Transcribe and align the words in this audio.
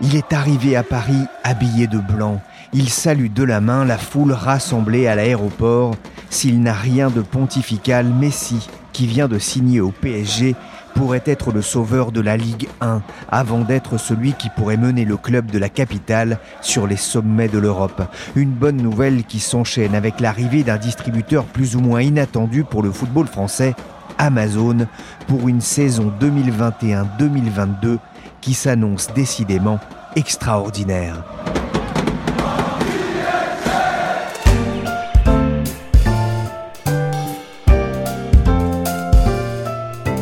Il 0.00 0.14
est 0.14 0.32
arrivé 0.32 0.76
à 0.76 0.84
Paris 0.84 1.24
habillé 1.42 1.88
de 1.88 1.98
blanc. 1.98 2.40
Il 2.72 2.88
salue 2.88 3.32
de 3.34 3.42
la 3.42 3.60
main 3.60 3.84
la 3.84 3.98
foule 3.98 4.32
rassemblée 4.32 5.08
à 5.08 5.16
l'aéroport. 5.16 5.96
S'il 6.30 6.62
n'a 6.62 6.72
rien 6.72 7.10
de 7.10 7.20
pontifical, 7.20 8.06
Messi, 8.06 8.68
qui 8.92 9.08
vient 9.08 9.26
de 9.26 9.40
signer 9.40 9.80
au 9.80 9.90
PSG, 9.90 10.54
pourrait 10.94 11.24
être 11.26 11.50
le 11.50 11.62
sauveur 11.62 12.12
de 12.12 12.20
la 12.20 12.36
Ligue 12.36 12.68
1 12.80 13.02
avant 13.28 13.60
d'être 13.60 13.98
celui 13.98 14.34
qui 14.34 14.50
pourrait 14.50 14.76
mener 14.76 15.04
le 15.04 15.16
club 15.16 15.50
de 15.50 15.58
la 15.58 15.68
capitale 15.68 16.38
sur 16.60 16.86
les 16.86 16.96
sommets 16.96 17.48
de 17.48 17.58
l'Europe. 17.58 18.02
Une 18.36 18.50
bonne 18.50 18.76
nouvelle 18.76 19.24
qui 19.24 19.40
s'enchaîne 19.40 19.96
avec 19.96 20.20
l'arrivée 20.20 20.62
d'un 20.62 20.76
distributeur 20.76 21.44
plus 21.44 21.74
ou 21.74 21.80
moins 21.80 22.02
inattendu 22.02 22.62
pour 22.62 22.84
le 22.84 22.92
football 22.92 23.26
français, 23.26 23.74
Amazon, 24.16 24.86
pour 25.26 25.48
une 25.48 25.60
saison 25.60 26.12
2021-2022 26.20 27.98
qui 28.40 28.54
s'annonce 28.54 29.12
décidément 29.14 29.78
extraordinaire. 30.18 31.22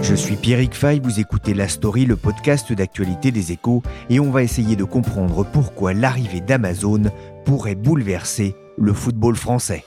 Je 0.02 0.14
suis 0.14 0.36
Pierrick 0.36 0.74
Fay, 0.74 1.00
vous 1.00 1.18
écoutez 1.18 1.54
La 1.54 1.66
Story, 1.68 2.04
le 2.04 2.16
podcast 2.16 2.70
d'actualité 2.74 3.30
des 3.30 3.52
échos, 3.52 3.82
et 4.10 4.20
on 4.20 4.30
va 4.30 4.42
essayer 4.42 4.76
de 4.76 4.84
comprendre 4.84 5.46
pourquoi 5.50 5.94
l'arrivée 5.94 6.42
d'Amazon 6.42 7.04
pourrait 7.46 7.74
bouleverser 7.74 8.54
le 8.76 8.92
football 8.92 9.34
français. 9.34 9.82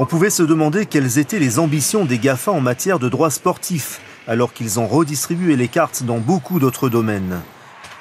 On 0.00 0.06
pouvait 0.06 0.30
se 0.30 0.42
demander 0.42 0.86
quelles 0.86 1.18
étaient 1.20 1.38
les 1.38 1.60
ambitions 1.60 2.04
des 2.04 2.18
GAFA 2.18 2.50
en 2.50 2.60
matière 2.60 2.98
de 2.98 3.08
droits 3.08 3.30
sportifs, 3.30 4.00
alors 4.26 4.52
qu'ils 4.52 4.80
ont 4.80 4.86
redistribué 4.86 5.56
les 5.56 5.68
cartes 5.68 6.02
dans 6.02 6.18
beaucoup 6.18 6.58
d'autres 6.58 6.88
domaines. 6.88 7.40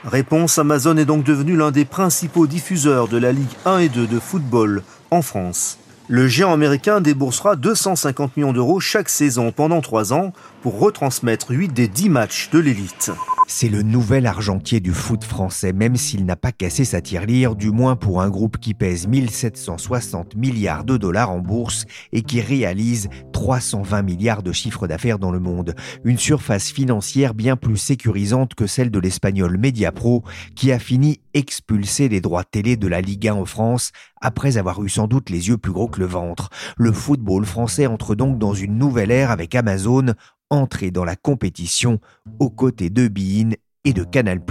Réponse, 0.06 0.58
Amazon 0.58 0.98
est 0.98 1.06
donc 1.06 1.24
devenu 1.24 1.56
l'un 1.56 1.72
des 1.72 1.86
principaux 1.86 2.46
diffuseurs 2.48 3.08
de 3.08 3.18
la 3.18 3.32
Ligue 3.32 3.56
1 3.66 3.78
et 3.80 3.90
2 3.90 4.06
de 4.06 4.20
football 4.20 4.84
en 5.12 5.22
France. 5.22 5.78
Le 6.10 6.28
géant 6.28 6.52
américain 6.52 7.00
déboursera 7.00 7.56
250 7.56 8.36
millions 8.36 8.52
d'euros 8.52 8.82
chaque 8.82 9.08
saison 9.08 9.54
pendant 9.54 9.80
3 9.80 10.12
ans 10.12 10.34
pour 10.62 10.80
retransmettre 10.80 11.52
8 11.52 11.70
des 11.70 11.88
10 11.88 12.10
matchs 12.10 12.50
de 12.52 12.60
l'élite. 12.60 13.12
C'est 13.46 13.68
le 13.68 13.82
nouvel 13.82 14.26
argentier 14.26 14.80
du 14.80 14.94
foot 14.94 15.24
français, 15.24 15.74
même 15.74 15.98
s'il 15.98 16.26
n'a 16.26 16.36
pas 16.36 16.52
cassé 16.52 16.86
sa 16.86 17.02
tirelire, 17.02 17.56
du 17.56 17.72
moins 17.72 17.96
pour 17.96 18.22
un 18.22 18.30
groupe 18.30 18.58
qui 18.58 18.74
pèse 18.74 19.06
1760 19.06 20.36
milliards 20.36 20.86
de 20.86 20.96
dollars 20.96 21.30
en 21.30 21.40
bourse 21.40 21.86
et 22.14 22.22
qui 22.22 22.40
réalise 22.40 23.10
320 23.34 24.02
milliards 24.02 24.44
de 24.44 24.54
chiffre 24.54 24.88
d'affaires 24.88 25.20
dans 25.20 25.32
le 25.32 25.40
monde. 25.40 25.76
Une 26.06 26.18
surface 26.18 26.72
financière 26.72 27.34
bien 27.34 27.58
plus 27.58 27.78
sécurisante 27.78 28.56
que 28.56 28.66
celle 28.66 28.92
de 28.92 29.00
l'espagnol 29.00 29.58
Mediapro, 29.58 30.24
qui 30.56 30.72
a 30.72 30.80
fini 30.80 31.20
expulser 31.34 32.10
les 32.10 32.22
droits 32.22 32.44
télé 32.44 32.78
de 32.78 32.88
la 32.88 33.02
Ligue 33.02 33.28
1 33.28 33.34
en 33.34 33.46
France 33.46 33.92
après 34.22 34.58
avoir 34.58 34.82
eu 34.84 34.90
sans 34.90 35.08
doute 35.08 35.30
les 35.30 35.50
yeux 35.50 35.58
plus 35.58 35.74
gros 35.74 35.90
que 35.90 36.00
le 36.00 36.06
ventre. 36.06 36.50
Le 36.78 36.94
football 36.94 37.46
français 37.46 37.88
entre 37.88 38.16
donc 38.16 38.40
dans 38.40 38.54
une 38.54 38.78
nouvelle 38.78 39.12
ère 39.12 39.32
avec 39.32 39.54
Amazon, 39.54 40.14
entrer 40.50 40.92
dans 40.92 41.06
la 41.06 41.16
compétition 41.16 42.00
aux 42.40 42.50
côtés 42.50 42.90
de 42.90 43.08
Bein 43.08 43.52
et 43.84 43.94
de 43.94 44.04
Canal+. 44.04 44.42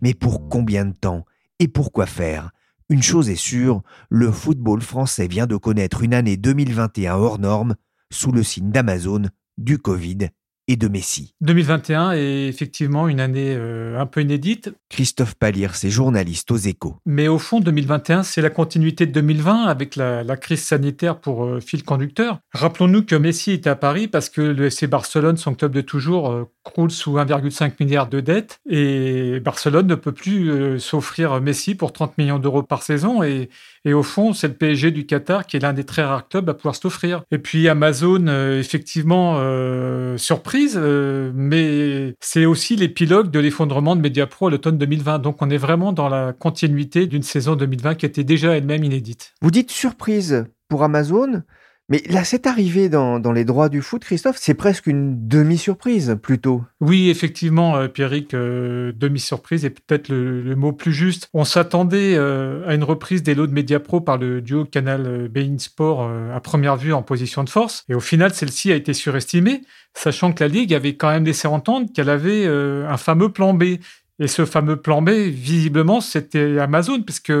Mais 0.00 0.14
pour 0.14 0.48
combien 0.48 0.84
de 0.84 0.94
temps 0.94 1.24
Et 1.58 1.68
pourquoi 1.68 2.06
faire? 2.06 2.50
Une 2.88 3.02
chose 3.02 3.30
est 3.30 3.34
sûre, 3.34 3.82
le 4.10 4.30
football 4.30 4.80
français 4.80 5.26
vient 5.26 5.46
de 5.46 5.56
connaître 5.56 6.02
une 6.02 6.14
année 6.14 6.36
2021 6.36 7.16
hors 7.16 7.38
norme 7.40 7.74
sous 8.12 8.30
le 8.30 8.44
signe 8.44 8.70
d'Amazon, 8.70 9.22
du 9.58 9.78
Covid 9.78 10.28
et 10.68 10.76
de 10.76 10.88
Messi. 10.88 11.34
2021 11.42 12.12
est 12.12 12.48
effectivement 12.48 13.08
une 13.08 13.20
année 13.20 13.54
euh, 13.56 13.98
un 13.98 14.06
peu 14.06 14.22
inédite. 14.22 14.70
Christophe 14.88 15.34
Palir, 15.34 15.74
c'est 15.76 15.90
journaliste 15.90 16.50
aux 16.50 16.56
échos. 16.56 16.96
Mais 17.06 17.28
au 17.28 17.38
fond, 17.38 17.60
2021, 17.60 18.22
c'est 18.22 18.42
la 18.42 18.50
continuité 18.50 19.06
de 19.06 19.12
2020 19.12 19.64
avec 19.64 19.96
la, 19.96 20.22
la 20.22 20.36
crise 20.36 20.62
sanitaire 20.62 21.18
pour 21.20 21.44
euh, 21.44 21.60
fil 21.60 21.84
conducteur. 21.84 22.40
Rappelons-nous 22.52 23.04
que 23.04 23.14
Messi 23.14 23.52
est 23.52 23.66
à 23.66 23.76
Paris 23.76 24.08
parce 24.08 24.28
que 24.28 24.40
le 24.40 24.66
FC 24.66 24.86
Barcelone, 24.86 25.36
son 25.36 25.54
club 25.54 25.72
de 25.72 25.80
toujours, 25.80 26.30
euh, 26.30 26.44
croule 26.64 26.90
sous 26.90 27.16
1,5 27.16 27.74
milliard 27.78 28.08
de 28.08 28.20
dettes 28.20 28.60
et 28.68 29.40
Barcelone 29.40 29.86
ne 29.86 29.94
peut 29.94 30.12
plus 30.12 30.80
s'offrir 30.80 31.40
Messi 31.40 31.76
pour 31.76 31.92
30 31.92 32.18
millions 32.18 32.38
d'euros 32.40 32.64
par 32.64 32.82
saison 32.82 33.22
et, 33.22 33.48
et 33.86 33.94
au 33.94 34.02
fond, 34.02 34.32
c'est 34.32 34.48
le 34.48 34.54
PSG 34.54 34.90
du 34.90 35.06
Qatar 35.06 35.46
qui 35.46 35.56
est 35.56 35.60
l'un 35.60 35.72
des 35.72 35.84
très 35.84 36.02
rares 36.02 36.28
clubs 36.28 36.50
à 36.50 36.54
pouvoir 36.54 36.74
se 36.74 36.80
l'offrir. 36.82 37.22
Et 37.30 37.38
puis 37.38 37.68
Amazon, 37.68 38.26
euh, 38.26 38.58
effectivement, 38.58 39.36
euh, 39.38 40.16
surprise, 40.16 40.76
euh, 40.76 41.30
mais 41.32 42.16
c'est 42.18 42.46
aussi 42.46 42.74
l'épilogue 42.74 43.30
de 43.30 43.38
l'effondrement 43.38 43.94
de 43.94 44.00
Mediapro 44.00 44.48
à 44.48 44.50
l'automne 44.50 44.76
2020. 44.76 45.20
Donc 45.20 45.40
on 45.40 45.50
est 45.50 45.56
vraiment 45.56 45.92
dans 45.92 46.08
la 46.08 46.32
continuité 46.32 47.06
d'une 47.06 47.22
saison 47.22 47.54
2020 47.54 47.94
qui 47.94 48.06
était 48.06 48.24
déjà 48.24 48.56
elle-même 48.56 48.82
inédite. 48.82 49.34
Vous 49.40 49.52
dites 49.52 49.70
surprise 49.70 50.46
pour 50.68 50.82
Amazon 50.82 51.44
mais 51.88 52.02
là, 52.08 52.24
cette 52.24 52.46
arrivée 52.46 52.88
dans, 52.88 53.20
dans, 53.20 53.32
les 53.32 53.44
droits 53.44 53.68
du 53.68 53.80
foot, 53.82 54.02
Christophe, 54.02 54.38
c'est 54.40 54.54
presque 54.54 54.88
une 54.88 55.28
demi-surprise 55.28 56.16
plutôt. 56.20 56.64
Oui, 56.80 57.10
effectivement, 57.10 57.76
euh, 57.76 57.88
Pierrick, 57.88 58.34
euh, 58.34 58.92
demi-surprise 58.96 59.64
est 59.64 59.70
peut-être 59.70 60.08
le, 60.08 60.42
le, 60.42 60.56
mot 60.56 60.72
plus 60.72 60.92
juste. 60.92 61.28
On 61.32 61.44
s'attendait 61.44 62.16
euh, 62.16 62.66
à 62.66 62.74
une 62.74 62.82
reprise 62.82 63.22
des 63.22 63.36
lots 63.36 63.46
de 63.46 63.52
Mediapro 63.52 64.00
par 64.00 64.18
le 64.18 64.40
duo 64.40 64.64
Canal 64.64 65.28
Bein 65.28 65.58
Sport 65.58 66.02
euh, 66.02 66.34
à 66.34 66.40
première 66.40 66.76
vue 66.76 66.92
en 66.92 67.02
position 67.02 67.44
de 67.44 67.50
force. 67.50 67.84
Et 67.88 67.94
au 67.94 68.00
final, 68.00 68.34
celle-ci 68.34 68.72
a 68.72 68.74
été 68.74 68.92
surestimée, 68.92 69.62
sachant 69.94 70.32
que 70.32 70.42
la 70.42 70.48
Ligue 70.48 70.74
avait 70.74 70.96
quand 70.96 71.10
même 71.10 71.24
laissé 71.24 71.46
entendre 71.46 71.88
qu'elle 71.94 72.10
avait 72.10 72.46
euh, 72.46 72.88
un 72.88 72.96
fameux 72.96 73.30
plan 73.30 73.54
B. 73.54 73.78
Et 74.18 74.28
ce 74.28 74.46
fameux 74.46 74.76
plan 74.76 75.02
B, 75.02 75.10
visiblement, 75.10 76.00
c'était 76.00 76.58
Amazon, 76.58 77.02
puisque 77.02 77.32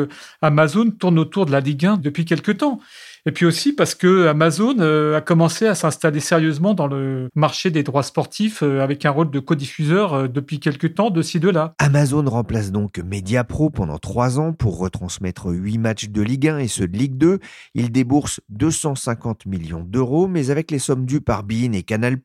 Amazon 0.42 0.90
tourne 0.90 1.18
autour 1.18 1.46
de 1.46 1.52
la 1.52 1.60
Ligue 1.60 1.86
1 1.86 1.96
depuis 1.96 2.26
quelque 2.26 2.52
temps. 2.52 2.80
Et 3.28 3.32
puis 3.32 3.44
aussi 3.44 3.72
parce 3.72 3.96
que 3.96 4.28
Amazon 4.28 4.76
euh, 4.78 5.16
a 5.16 5.20
commencé 5.20 5.66
à 5.66 5.74
s'installer 5.74 6.20
sérieusement 6.20 6.74
dans 6.74 6.86
le 6.86 7.28
marché 7.34 7.70
des 7.70 7.82
droits 7.82 8.04
sportifs 8.04 8.62
euh, 8.62 8.80
avec 8.80 9.04
un 9.04 9.10
rôle 9.10 9.32
de 9.32 9.40
codiffuseur 9.40 10.14
euh, 10.14 10.28
depuis 10.28 10.60
quelques 10.60 10.94
temps 10.94 11.10
de 11.10 11.22
ci 11.22 11.40
de 11.40 11.48
là. 11.48 11.74
Amazon 11.78 12.24
remplace 12.24 12.70
donc 12.70 12.98
Mediapro 12.98 13.68
pendant 13.70 13.98
trois 13.98 14.38
ans 14.38 14.52
pour 14.52 14.78
retransmettre 14.78 15.48
huit 15.48 15.78
matchs 15.78 16.08
de 16.08 16.22
Ligue 16.22 16.46
1 16.46 16.58
et 16.58 16.68
ceux 16.68 16.86
de 16.86 16.96
Ligue 16.96 17.18
2. 17.18 17.40
Il 17.74 17.90
débourse 17.90 18.40
250 18.50 19.46
millions 19.46 19.82
d'euros, 19.82 20.28
mais 20.28 20.50
avec 20.50 20.70
les 20.70 20.78
sommes 20.78 21.04
dues 21.04 21.20
par 21.20 21.42
Bein 21.42 21.72
et 21.72 21.82
Canal+, 21.82 22.18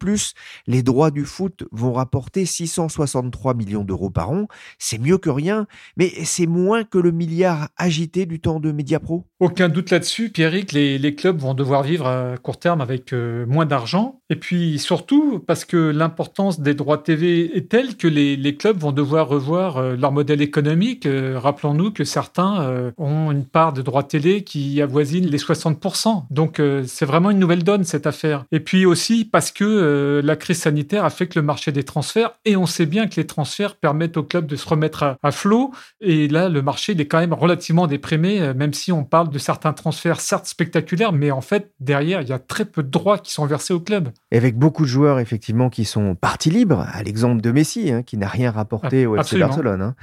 les 0.68 0.84
droits 0.84 1.10
du 1.10 1.26
foot 1.26 1.64
vont 1.72 1.94
rapporter 1.94 2.46
663 2.46 3.56
millions 3.56 3.84
d'euros 3.84 4.12
par 4.12 4.30
an. 4.30 4.48
C'est 4.78 5.00
mieux 5.00 5.18
que 5.18 5.32
rien, 5.32 5.66
mais 5.98 6.12
c'est 6.26 6.46
moins 6.46 6.84
que 6.84 7.00
le 7.00 7.10
milliard 7.10 7.70
agité 7.78 8.28
du 8.28 8.40
temps 8.40 8.60
de 8.60 8.72
Mediapro. 8.72 9.26
Aucun 9.40 9.68
doute 9.68 9.90
là-dessus, 9.90 10.30
Pierrick. 10.30 10.72
Les 10.74 10.91
les, 10.98 11.16
clubs 11.16 11.38
vont 11.38 11.54
devoir 11.54 11.84
vivre 11.84 12.08
à 12.08 12.38
court 12.38 12.58
terme 12.58 12.82
avec 12.82 13.14
euh, 13.14 13.46
moins 13.46 13.66
d'argent. 13.66 14.22
Et 14.30 14.36
puis 14.36 14.80
surtout 14.80 15.40
parce 15.40 15.66
que 15.66 15.78
l'importance 15.78 16.60
des 16.60 16.74
droits 16.74 16.98
TV 16.98 17.56
est 17.58 17.70
telle 17.70 17.98
que 17.98 18.08
les, 18.08 18.36
les 18.36 18.56
clubs 18.56 18.78
vont 18.78 18.92
devoir 18.92 19.28
revoir 19.28 19.78
euh, 19.78 19.96
leur 19.96 20.12
modèle 20.12 20.42
économique. 20.42 21.06
Euh, 21.06 21.38
Rappelons-nous 21.38 21.92
que 21.92 22.04
certains 22.04 22.92
ont 22.98 23.32
une 23.32 23.46
part 23.46 23.74
de 23.74 23.82
droits 23.82 24.04
télé 24.04 24.44
qui 24.44 24.82
avoisine 24.82 25.26
les 25.26 25.38
60%. 25.38 26.26
Donc 26.30 26.62
c'est 26.86 27.06
vraiment 27.06 27.32
une 27.32 27.40
nouvelle 27.40 27.64
donne 27.64 27.84
cette 27.84 28.08
affaire. 28.08 28.46
Et 28.52 28.60
puis 28.60 28.86
aussi 28.86 29.26
parce 29.26 29.52
que 29.52 30.22
la 30.24 30.36
crise 30.36 30.60
sanitaire 30.60 31.06
affecte 31.06 31.36
le 31.36 31.42
marché 31.42 31.72
des 31.72 31.84
transferts 31.84 32.32
et 32.46 32.56
on 32.56 32.66
sait 32.66 32.86
bien 32.86 33.08
que 33.08 33.16
les 33.16 33.26
transferts 33.26 33.76
permettent 33.76 34.18
aux 34.18 34.24
clubs 34.24 34.46
de 34.46 34.56
se 34.56 34.68
remettre 34.68 35.18
à, 35.22 35.32
flot. 35.32 35.72
Et 36.00 36.28
là, 36.28 36.50
le 36.50 36.62
marché 36.62 36.94
est 36.94 37.06
quand 37.06 37.20
même 37.20 37.34
relativement 37.34 37.88
déprimé, 37.88 38.54
même 38.54 38.74
si 38.74 38.92
on 38.92 39.04
parle 39.04 39.30
de 39.30 39.40
certains 39.40 39.74
transferts 39.74 40.22
certes 40.22 40.48
spectaculaires 40.48 40.71
spectaculaire, 40.72 41.12
mais 41.12 41.32
en 41.32 41.42
fait, 41.42 41.72
derrière, 41.80 42.22
il 42.22 42.30
y 42.30 42.34
a 42.34 42.40
très 42.40 42.66
peu 42.66 42.82
de 42.82 42.90
droits 42.90 43.18
qui 43.18 43.34
sont 43.34 43.46
versés 43.46 43.74
au 43.74 43.80
club. 43.80 44.10
Et 44.32 44.38
avec 44.38 44.58
beaucoup 44.58 44.84
de 44.84 44.88
joueurs, 44.88 45.20
effectivement, 45.20 45.70
qui 45.70 45.86
sont 45.86 46.16
partis 46.16 46.50
libres, 46.50 46.86
à 46.94 47.04
l'exemple 47.04 47.42
de 47.42 47.52
Messi, 47.52 47.92
hein, 47.92 48.04
qui 48.04 48.18
n'a 48.18 48.28
rien 48.28 48.52
rapporté 48.52 49.06
au 49.06 49.18
FC 49.18 49.38
Barcelone. 49.38 49.82
Hein. 49.82 49.96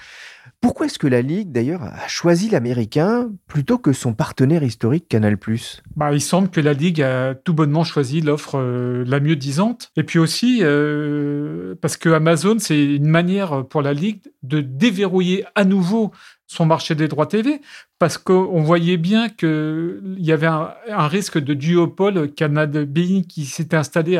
Pourquoi 0.60 0.86
est-ce 0.86 0.98
que 0.98 1.06
la 1.06 1.22
Ligue, 1.22 1.52
d'ailleurs, 1.52 1.82
a 1.84 2.08
choisi 2.08 2.50
l'Américain 2.50 3.30
plutôt 3.46 3.78
que 3.78 3.92
son 3.92 4.12
partenaire 4.12 4.64
historique 4.64 5.06
Canal 5.08 5.38
bah, 5.94 6.12
Il 6.12 6.20
semble 6.20 6.48
que 6.48 6.60
la 6.60 6.72
Ligue 6.72 7.00
a 7.00 7.34
tout 7.34 7.54
bonnement 7.54 7.84
choisi 7.84 8.20
l'offre 8.20 8.58
euh, 8.58 9.04
la 9.06 9.20
mieux 9.20 9.36
disante. 9.36 9.92
Et 9.96 10.02
puis 10.02 10.18
aussi, 10.18 10.58
euh, 10.62 11.76
parce 11.80 11.96
que 11.96 12.08
Amazon, 12.08 12.56
c'est 12.58 12.82
une 12.82 13.08
manière 13.08 13.66
pour 13.66 13.82
la 13.82 13.92
Ligue 13.92 14.22
de 14.42 14.60
déverrouiller 14.60 15.44
à 15.54 15.64
nouveau 15.64 16.10
son 16.48 16.66
marché 16.66 16.94
des 16.94 17.08
droits 17.08 17.26
TV 17.26 17.60
parce 17.98 18.16
qu'on 18.16 18.62
voyait 18.62 18.96
bien 18.96 19.28
qu'il 19.28 20.16
y 20.18 20.32
avait 20.32 20.46
un, 20.46 21.08
risque 21.08 21.38
de 21.38 21.52
duopole 21.52 22.32
Canal 22.32 22.86
Bein 22.86 23.22
qui 23.28 23.44
s'était 23.44 23.76
installé 23.76 24.16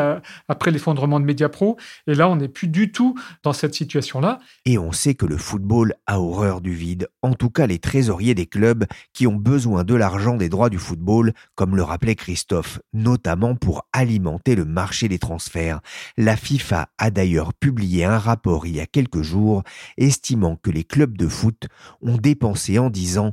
après 0.49 0.71
l'effondrement 0.71 1.21
de 1.21 1.25
Mediapro. 1.25 1.77
Et 2.07 2.15
là, 2.15 2.29
on 2.29 2.37
n'est 2.37 2.49
plus 2.49 2.69
du 2.69 2.91
tout 2.91 3.19
dans 3.45 3.53
cette 3.53 3.75
situation-là. 3.75 4.41
Et 4.65 4.79
on 4.79 4.91
sait 4.91 5.15
que 5.15 5.27
le 5.27 5.37
football 5.37 5.95
a 6.07 6.21
horreur 6.21 6.61
du 6.61 6.73
vide, 6.73 7.09
en 7.23 7.35
tout 7.35 7.51
cas 7.51 7.67
les 7.67 7.79
trésoriers 7.79 8.35
des 8.35 8.47
clubs 8.47 8.85
qui 9.13 9.27
ont 9.27 9.37
besoin 9.37 9.85
de 9.85 9.95
l'argent 9.95 10.37
des 10.37 10.49
droits 10.49 10.71
du 10.71 10.79
football, 10.79 11.33
comme 11.55 11.77
le 11.77 11.83
rappelait 11.83 12.17
Christophe, 12.17 12.81
notamment 12.93 13.55
pour 13.55 13.87
alimenter 13.93 14.55
le 14.55 14.65
marché 14.65 15.09
des 15.09 15.19
transferts. 15.19 15.81
La 16.17 16.37
FIFA 16.37 16.89
a 16.99 17.11
d'ailleurs 17.11 17.55
publié 17.55 18.05
un 18.05 18.19
rapport 18.19 18.67
il 18.67 18.77
y 18.77 18.81
a 18.81 18.87
quelques 18.87 19.23
jours 19.23 19.63
estimant 19.97 20.57
que 20.57 20.71
les 20.71 20.85
clubs 20.85 21.17
de 21.17 21.29
foot 21.29 21.69
ont 22.03 22.18
dépensé 22.19 22.79
en 22.79 22.91
10 22.91 23.19
ans 23.19 23.33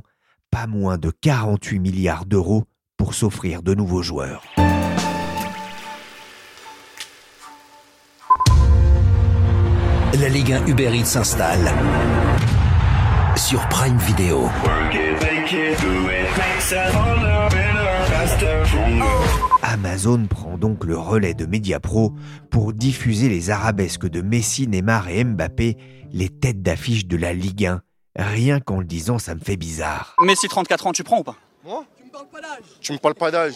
pas 0.50 0.66
moins 0.66 0.98
de 0.98 1.10
48 1.10 1.78
milliards 1.78 2.24
d'euros 2.24 2.64
pour 2.96 3.14
s'offrir 3.14 3.62
de 3.62 3.74
nouveaux 3.74 4.02
joueurs. 4.02 4.42
La 10.18 10.28
Ligue 10.30 10.52
1 10.52 10.66
Uber 10.66 10.96
Eats 10.96 11.04
s'installe 11.04 11.70
sur 13.36 13.68
Prime 13.68 13.98
Video. 13.98 14.48
Amazon 19.62 20.26
prend 20.26 20.56
donc 20.56 20.84
le 20.84 20.96
relais 20.96 21.34
de 21.34 21.44
Mediapro 21.44 22.14
pour 22.50 22.72
diffuser 22.72 23.28
les 23.28 23.50
arabesques 23.50 24.08
de 24.08 24.22
Messi, 24.22 24.66
Neymar 24.68 25.10
et 25.10 25.22
Mbappé, 25.22 25.76
les 26.12 26.30
têtes 26.30 26.62
d'affiche 26.62 27.06
de 27.06 27.18
la 27.18 27.34
Ligue 27.34 27.66
1 27.66 27.82
Rien 28.18 28.60
qu'en 28.60 28.78
le 28.78 28.86
disant, 28.86 29.18
ça 29.18 29.34
me 29.34 29.40
fait 29.40 29.56
bizarre. 29.56 30.16
Mais 30.24 30.34
si 30.34 30.48
34 30.48 30.86
ans, 30.86 30.92
tu 30.92 31.04
prends 31.04 31.20
ou 31.20 31.22
pas? 31.22 31.36
Moi? 31.64 31.84
Tu 32.00 32.04
me 32.04 32.10
parles 32.10 32.26
pas 32.32 32.40
d'âge 32.40 32.64
Tu 32.80 32.92
me 32.92 32.98
parles 32.98 33.14
pas 33.14 33.30
d'âge 33.30 33.54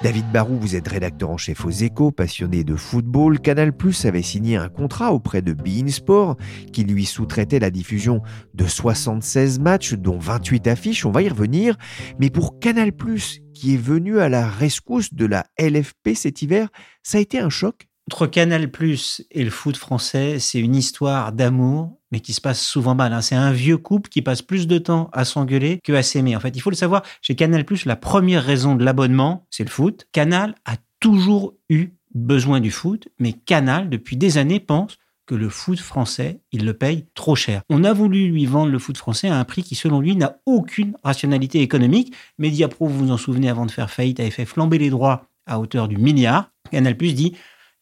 David 0.00 0.30
Barou, 0.30 0.56
vous 0.60 0.76
êtes 0.76 0.86
rédacteur 0.86 1.28
en 1.28 1.36
chef 1.36 1.64
aux 1.66 1.70
Échos, 1.70 2.12
passionné 2.12 2.62
de 2.62 2.76
football. 2.76 3.40
Canal 3.40 3.76
Plus 3.76 4.04
avait 4.04 4.22
signé 4.22 4.56
un 4.56 4.68
contrat 4.68 5.12
auprès 5.12 5.42
de 5.42 5.52
Bein 5.52 5.88
Sport 5.88 6.36
qui 6.72 6.84
lui 6.84 7.04
sous-traitait 7.04 7.58
la 7.58 7.70
diffusion 7.70 8.22
de 8.54 8.64
76 8.64 9.58
matchs, 9.58 9.94
dont 9.94 10.18
28 10.18 10.68
affiches. 10.68 11.04
On 11.04 11.10
va 11.10 11.22
y 11.22 11.28
revenir. 11.28 11.76
Mais 12.20 12.30
pour 12.30 12.60
Canal 12.60 12.92
Plus, 12.92 13.40
qui 13.54 13.74
est 13.74 13.78
venu 13.82 14.20
à 14.20 14.28
la 14.28 14.48
rescousse 14.48 15.12
de 15.12 15.26
la 15.26 15.44
LFP 15.58 16.14
cet 16.14 16.42
hiver, 16.42 16.68
ça 17.02 17.18
a 17.18 17.20
été 17.20 17.40
un 17.40 17.50
choc 17.50 17.87
entre 18.08 18.26
Canal 18.26 18.70
Plus 18.70 19.22
et 19.30 19.44
le 19.44 19.50
foot 19.50 19.76
français, 19.76 20.38
c'est 20.38 20.58
une 20.58 20.74
histoire 20.74 21.30
d'amour, 21.30 21.98
mais 22.10 22.20
qui 22.20 22.32
se 22.32 22.40
passe 22.40 22.58
souvent 22.58 22.94
mal. 22.94 23.12
Hein. 23.12 23.20
C'est 23.20 23.34
un 23.34 23.52
vieux 23.52 23.76
couple 23.76 24.08
qui 24.08 24.22
passe 24.22 24.40
plus 24.40 24.66
de 24.66 24.78
temps 24.78 25.10
à 25.12 25.26
s'engueuler 25.26 25.78
que 25.84 25.92
à 25.92 26.02
s'aimer. 26.02 26.34
En 26.34 26.40
fait, 26.40 26.56
il 26.56 26.60
faut 26.60 26.70
le 26.70 26.74
savoir, 26.74 27.02
chez 27.20 27.34
Canal 27.34 27.66
Plus, 27.66 27.84
la 27.84 27.96
première 27.96 28.42
raison 28.42 28.76
de 28.76 28.82
l'abonnement, 28.82 29.44
c'est 29.50 29.62
le 29.62 29.68
foot. 29.68 30.06
Canal 30.12 30.54
a 30.64 30.76
toujours 31.00 31.52
eu 31.68 31.90
besoin 32.14 32.60
du 32.60 32.70
foot, 32.70 33.08
mais 33.18 33.34
Canal, 33.34 33.90
depuis 33.90 34.16
des 34.16 34.38
années, 34.38 34.58
pense 34.58 34.96
que 35.26 35.34
le 35.34 35.50
foot 35.50 35.78
français, 35.78 36.40
il 36.50 36.64
le 36.64 36.72
paye 36.72 37.04
trop 37.14 37.36
cher. 37.36 37.60
On 37.68 37.84
a 37.84 37.92
voulu 37.92 38.30
lui 38.30 38.46
vendre 38.46 38.72
le 38.72 38.78
foot 38.78 38.96
français 38.96 39.28
à 39.28 39.38
un 39.38 39.44
prix 39.44 39.64
qui, 39.64 39.74
selon 39.74 40.00
lui, 40.00 40.16
n'a 40.16 40.38
aucune 40.46 40.96
rationalité 41.04 41.60
économique. 41.60 42.14
Mediapro, 42.38 42.86
vous 42.86 43.04
vous 43.04 43.12
en 43.12 43.18
souvenez, 43.18 43.50
avant 43.50 43.66
de 43.66 43.70
faire 43.70 43.90
faillite, 43.90 44.18
avait 44.18 44.30
fait 44.30 44.46
flamber 44.46 44.78
les 44.78 44.88
droits 44.88 45.26
à 45.44 45.60
hauteur 45.60 45.88
du 45.88 45.98
milliard. 45.98 46.50
Canal 46.70 46.96
Plus 46.96 47.12
dit 47.12 47.34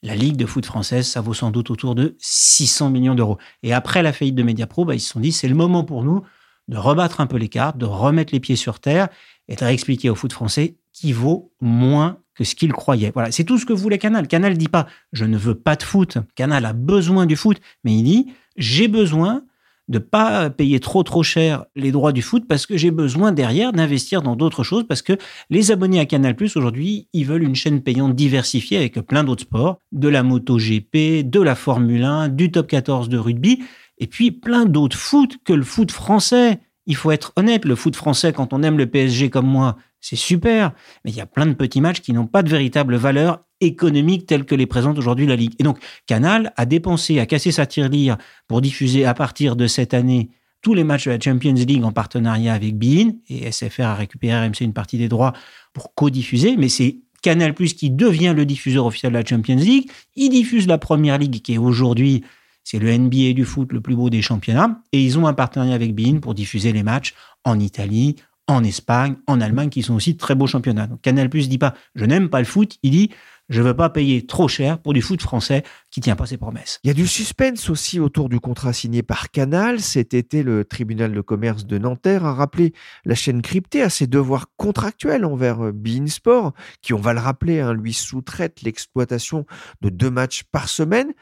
la 0.02 0.14
Ligue 0.14 0.36
de 0.36 0.46
foot 0.46 0.66
française, 0.66 1.06
ça 1.06 1.20
vaut 1.20 1.34
sans 1.34 1.50
doute 1.50 1.70
autour 1.70 1.94
de 1.94 2.16
600 2.18 2.90
millions 2.90 3.14
d'euros. 3.14 3.38
Et 3.62 3.72
après 3.72 4.02
la 4.02 4.12
faillite 4.12 4.34
de 4.34 4.42
Mediapro, 4.42 4.84
bah, 4.84 4.94
ils 4.94 5.00
se 5.00 5.10
sont 5.10 5.20
dit, 5.20 5.32
c'est 5.32 5.48
le 5.48 5.54
moment 5.54 5.84
pour 5.84 6.04
nous 6.04 6.22
de 6.68 6.76
rebattre 6.76 7.20
un 7.20 7.26
peu 7.26 7.36
les 7.36 7.48
cartes, 7.48 7.78
de 7.78 7.86
remettre 7.86 8.32
les 8.32 8.40
pieds 8.40 8.56
sur 8.56 8.80
terre 8.80 9.08
et 9.48 9.54
de 9.54 9.64
réexpliquer 9.64 10.10
au 10.10 10.14
foot 10.14 10.32
français 10.32 10.76
qui 10.92 11.12
vaut 11.12 11.52
moins 11.60 12.18
que 12.34 12.44
ce 12.44 12.54
qu'il 12.54 12.72
croyait. 12.72 13.10
Voilà, 13.14 13.30
c'est 13.30 13.44
tout 13.44 13.58
ce 13.58 13.66
que 13.66 13.72
voulait 13.72 13.98
Canal. 13.98 14.28
Canal 14.28 14.56
dit 14.56 14.68
pas, 14.68 14.86
je 15.12 15.24
ne 15.24 15.38
veux 15.38 15.54
pas 15.54 15.76
de 15.76 15.82
foot. 15.82 16.18
Canal 16.34 16.66
a 16.66 16.72
besoin 16.72 17.26
du 17.26 17.36
foot, 17.36 17.60
mais 17.84 17.94
il 17.94 18.02
dit, 18.02 18.32
j'ai 18.56 18.88
besoin 18.88 19.44
de 19.88 19.98
pas 19.98 20.50
payer 20.50 20.80
trop 20.80 21.02
trop 21.02 21.22
cher 21.22 21.64
les 21.76 21.92
droits 21.92 22.12
du 22.12 22.22
foot 22.22 22.44
parce 22.48 22.66
que 22.66 22.76
j'ai 22.76 22.90
besoin 22.90 23.32
derrière 23.32 23.72
d'investir 23.72 24.22
dans 24.22 24.36
d'autres 24.36 24.64
choses 24.64 24.84
parce 24.86 25.02
que 25.02 25.16
les 25.50 25.70
abonnés 25.70 26.00
à 26.00 26.06
Canal+ 26.06 26.34
aujourd'hui, 26.56 27.08
ils 27.12 27.24
veulent 27.24 27.44
une 27.44 27.54
chaîne 27.54 27.82
payante 27.82 28.14
diversifiée 28.14 28.78
avec 28.78 29.00
plein 29.02 29.24
d'autres 29.24 29.42
sports, 29.42 29.80
de 29.92 30.08
la 30.08 30.22
moto 30.22 30.58
GP, 30.58 31.28
de 31.28 31.40
la 31.40 31.54
Formule 31.54 32.04
1, 32.04 32.28
du 32.28 32.50
top 32.50 32.66
14 32.66 33.08
de 33.08 33.18
rugby 33.18 33.62
et 33.98 34.06
puis 34.06 34.30
plein 34.30 34.66
d'autres 34.66 34.96
foot 34.96 35.38
que 35.44 35.52
le 35.52 35.64
foot 35.64 35.90
français. 35.90 36.60
Il 36.86 36.96
faut 36.96 37.10
être 37.10 37.32
honnête, 37.36 37.64
le 37.64 37.74
foot 37.74 37.96
français 37.96 38.32
quand 38.32 38.52
on 38.52 38.62
aime 38.62 38.78
le 38.78 38.86
PSG 38.86 39.30
comme 39.30 39.46
moi, 39.46 39.76
c'est 40.08 40.14
super, 40.14 40.72
mais 41.04 41.10
il 41.10 41.16
y 41.16 41.20
a 41.20 41.26
plein 41.26 41.46
de 41.46 41.54
petits 41.54 41.80
matchs 41.80 41.98
qui 41.98 42.12
n'ont 42.12 42.28
pas 42.28 42.44
de 42.44 42.48
véritable 42.48 42.94
valeur 42.94 43.40
économique 43.60 44.24
telle 44.26 44.44
que 44.44 44.54
les 44.54 44.66
présente 44.66 44.98
aujourd'hui 44.98 45.26
la 45.26 45.34
Ligue. 45.34 45.54
Et 45.58 45.64
donc, 45.64 45.80
Canal 46.06 46.52
a 46.56 46.64
dépensé, 46.64 47.18
a 47.18 47.26
cassé 47.26 47.50
sa 47.50 47.66
tirelire 47.66 48.16
pour 48.46 48.60
diffuser 48.60 49.04
à 49.04 49.14
partir 49.14 49.56
de 49.56 49.66
cette 49.66 49.94
année 49.94 50.30
tous 50.62 50.74
les 50.74 50.84
matchs 50.84 51.06
de 51.06 51.10
la 51.10 51.18
Champions 51.18 51.54
League 51.54 51.82
en 51.82 51.90
partenariat 51.90 52.54
avec 52.54 52.78
Bein 52.78 53.14
et 53.28 53.50
SFR 53.50 53.82
a 53.82 53.94
récupéré 53.96 54.46
RMC 54.46 54.60
une 54.60 54.72
partie 54.72 54.96
des 54.96 55.08
droits 55.08 55.32
pour 55.72 55.92
co-diffuser, 55.92 56.56
mais 56.56 56.68
c'est 56.68 56.98
Canal 57.20 57.52
Plus 57.52 57.74
qui 57.74 57.90
devient 57.90 58.32
le 58.36 58.46
diffuseur 58.46 58.86
officiel 58.86 59.10
de 59.10 59.18
la 59.18 59.24
Champions 59.24 59.56
League. 59.56 59.90
Il 60.14 60.28
diffuse 60.28 60.68
la 60.68 60.78
Première 60.78 61.18
Ligue 61.18 61.42
qui 61.42 61.54
est 61.54 61.58
aujourd'hui 61.58 62.22
c'est 62.62 62.80
le 62.80 62.96
NBA 62.96 63.32
du 63.32 63.44
foot 63.44 63.72
le 63.72 63.80
plus 63.80 63.94
beau 63.94 64.10
des 64.10 64.22
championnats. 64.22 64.82
Et 64.92 65.00
ils 65.00 65.20
ont 65.20 65.28
un 65.28 65.34
partenariat 65.34 65.74
avec 65.74 65.94
Bein 65.94 66.18
pour 66.18 66.34
diffuser 66.34 66.72
les 66.72 66.82
matchs 66.82 67.14
en 67.44 67.60
Italie, 67.60 68.16
en 68.48 68.62
Espagne, 68.64 69.16
en 69.26 69.40
Allemagne, 69.40 69.70
qui 69.70 69.82
sont 69.82 69.94
aussi 69.94 70.14
de 70.14 70.18
très 70.18 70.34
beaux 70.34 70.46
championnats. 70.46 70.86
Donc 70.86 71.00
Canal 71.02 71.28
Plus 71.28 71.48
dit 71.48 71.58
pas 71.58 71.74
je 71.94 72.04
n'aime 72.04 72.28
pas 72.28 72.38
le 72.38 72.44
foot, 72.44 72.78
il 72.82 72.90
dit 72.90 73.10
je 73.48 73.60
ne 73.60 73.68
veux 73.68 73.76
pas 73.76 73.90
payer 73.90 74.26
trop 74.26 74.48
cher 74.48 74.80
pour 74.80 74.92
du 74.92 75.02
foot 75.02 75.22
français 75.22 75.62
qui 75.90 76.00
tient 76.00 76.16
pas 76.16 76.26
ses 76.26 76.36
promesses. 76.36 76.80
Il 76.82 76.88
y 76.88 76.90
a 76.90 76.94
du 76.94 77.06
suspense 77.06 77.70
aussi 77.70 78.00
autour 78.00 78.28
du 78.28 78.40
contrat 78.40 78.72
signé 78.72 79.02
par 79.02 79.30
Canal. 79.30 79.80
Cet 79.80 80.14
été, 80.14 80.42
le 80.42 80.64
tribunal 80.64 81.12
de 81.12 81.20
commerce 81.20 81.64
de 81.64 81.78
Nanterre 81.78 82.24
a 82.24 82.34
rappelé 82.34 82.72
la 83.04 83.14
chaîne 83.14 83.42
cryptée 83.42 83.82
à 83.82 83.90
ses 83.90 84.08
devoirs 84.08 84.46
contractuels 84.56 85.24
envers 85.24 85.66
euh, 85.66 85.72
Bein 85.72 86.08
Sport, 86.08 86.54
qui, 86.82 86.92
on 86.92 86.98
va 86.98 87.12
le 87.12 87.20
rappeler, 87.20 87.60
hein, 87.60 87.72
lui 87.72 87.92
sous-traite 87.92 88.62
l'exploitation 88.62 89.46
de 89.80 89.90
deux 89.90 90.10
matchs 90.10 90.42
par 90.50 90.68
semaine. 90.68 91.12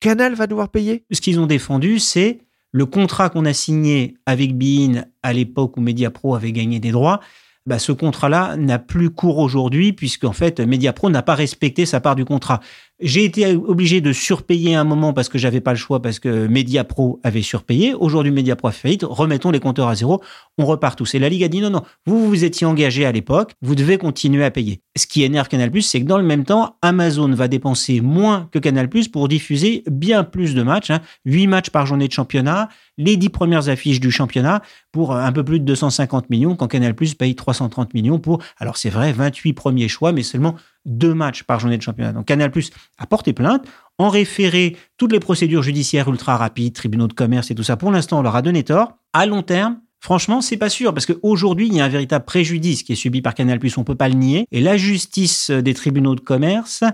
Canal 0.00 0.34
va 0.34 0.46
devoir 0.46 0.70
payer? 0.70 1.04
Ce 1.10 1.20
qu'ils 1.20 1.40
ont 1.40 1.46
défendu, 1.46 1.98
c'est 1.98 2.45
le 2.76 2.84
contrat 2.84 3.30
qu'on 3.30 3.46
a 3.46 3.54
signé 3.54 4.18
avec 4.26 4.54
Bein 4.54 5.06
à 5.22 5.32
l'époque 5.32 5.78
où 5.78 5.80
Mediapro 5.80 6.34
avait 6.34 6.52
gagné 6.52 6.78
des 6.78 6.90
droits. 6.90 7.20
Bah, 7.64 7.78
ce 7.78 7.90
contrat-là 7.90 8.58
n'a 8.58 8.78
plus 8.78 9.08
cours 9.08 9.38
aujourd'hui 9.38 9.94
puisqu'en 9.94 10.34
fait 10.34 10.60
Mediapro 10.60 11.08
n'a 11.08 11.22
pas 11.22 11.34
respecté 11.34 11.86
sa 11.86 12.00
part 12.00 12.16
du 12.16 12.26
contrat. 12.26 12.60
J'ai 12.98 13.24
été 13.24 13.54
obligé 13.54 14.00
de 14.00 14.10
surpayer 14.14 14.74
un 14.74 14.84
moment 14.84 15.12
parce 15.12 15.28
que 15.28 15.36
j'avais 15.36 15.60
pas 15.60 15.72
le 15.72 15.76
choix 15.76 16.00
parce 16.00 16.18
que 16.18 16.46
Mediapro 16.46 17.20
avait 17.22 17.42
surpayé. 17.42 17.92
Aujourd'hui, 17.92 18.32
Mediapro 18.32 18.68
a 18.68 18.72
faillite. 18.72 19.04
Remettons 19.04 19.50
les 19.50 19.60
compteurs 19.60 19.88
à 19.88 19.94
zéro. 19.94 20.22
On 20.56 20.64
repart 20.64 20.96
tous. 20.96 21.14
Et 21.14 21.18
la 21.18 21.28
Ligue 21.28 21.44
a 21.44 21.48
dit 21.48 21.60
non, 21.60 21.68
non. 21.68 21.82
Vous 22.06 22.26
vous 22.26 22.44
étiez 22.44 22.66
engagé 22.66 23.04
à 23.04 23.12
l'époque. 23.12 23.52
Vous 23.60 23.74
devez 23.74 23.98
continuer 23.98 24.44
à 24.44 24.50
payer. 24.50 24.80
Ce 24.96 25.06
qui 25.06 25.24
énerve 25.24 25.48
Canal+, 25.48 25.70
c'est 25.82 26.00
que 26.00 26.06
dans 26.06 26.16
le 26.16 26.24
même 26.24 26.44
temps, 26.44 26.76
Amazon 26.80 27.28
va 27.28 27.48
dépenser 27.48 28.00
moins 28.00 28.48
que 28.50 28.58
Canal+, 28.58 28.88
pour 29.12 29.28
diffuser 29.28 29.82
bien 29.90 30.24
plus 30.24 30.54
de 30.54 30.62
matchs. 30.62 30.90
Hein. 30.90 31.00
8 31.26 31.48
matchs 31.48 31.68
par 31.68 31.84
journée 31.84 32.08
de 32.08 32.12
championnat. 32.14 32.70
Les 32.96 33.18
10 33.18 33.28
premières 33.28 33.68
affiches 33.68 34.00
du 34.00 34.10
championnat 34.10 34.62
pour 34.90 35.14
un 35.14 35.32
peu 35.32 35.44
plus 35.44 35.60
de 35.60 35.66
250 35.66 36.30
millions 36.30 36.56
quand 36.56 36.68
Canal+, 36.68 36.94
paye 36.94 37.34
330 37.34 37.92
millions 37.92 38.18
pour, 38.18 38.42
alors 38.56 38.78
c'est 38.78 38.88
vrai, 38.88 39.12
28 39.12 39.52
premiers 39.52 39.88
choix, 39.88 40.12
mais 40.12 40.22
seulement 40.22 40.54
deux 40.86 41.12
matchs 41.12 41.42
par 41.42 41.60
journée 41.60 41.76
de 41.76 41.82
championnat. 41.82 42.12
Donc 42.12 42.24
Canal 42.24 42.50
Plus 42.50 42.70
a 42.98 43.06
porté 43.06 43.32
plainte, 43.32 43.66
en 43.98 44.08
référé 44.08 44.76
toutes 44.96 45.12
les 45.12 45.20
procédures 45.20 45.62
judiciaires 45.62 46.08
ultra 46.08 46.36
rapides, 46.36 46.74
tribunaux 46.74 47.08
de 47.08 47.12
commerce 47.12 47.50
et 47.50 47.54
tout 47.54 47.62
ça. 47.62 47.76
Pour 47.76 47.90
l'instant, 47.90 48.20
on 48.20 48.22
leur 48.22 48.36
a 48.36 48.42
donné 48.42 48.62
tort. 48.62 48.96
À 49.12 49.26
long 49.26 49.42
terme, 49.42 49.80
Franchement, 49.98 50.40
c'est 50.40 50.56
pas 50.58 50.68
sûr 50.68 50.94
parce 50.94 51.06
qu'aujourd'hui, 51.06 51.66
il 51.66 51.74
y 51.74 51.80
a 51.80 51.84
un 51.84 51.88
véritable 51.88 52.24
préjudice 52.24 52.82
qui 52.82 52.92
est 52.92 52.96
subi 52.96 53.22
par 53.22 53.34
Canal+. 53.34 53.58
On 53.76 53.82
peut 53.82 53.96
pas 53.96 54.08
le 54.08 54.14
nier. 54.14 54.46
Et 54.52 54.60
la 54.60 54.76
justice 54.76 55.50
des 55.50 55.74
tribunaux 55.74 56.14
de 56.14 56.20
commerce 56.20 56.84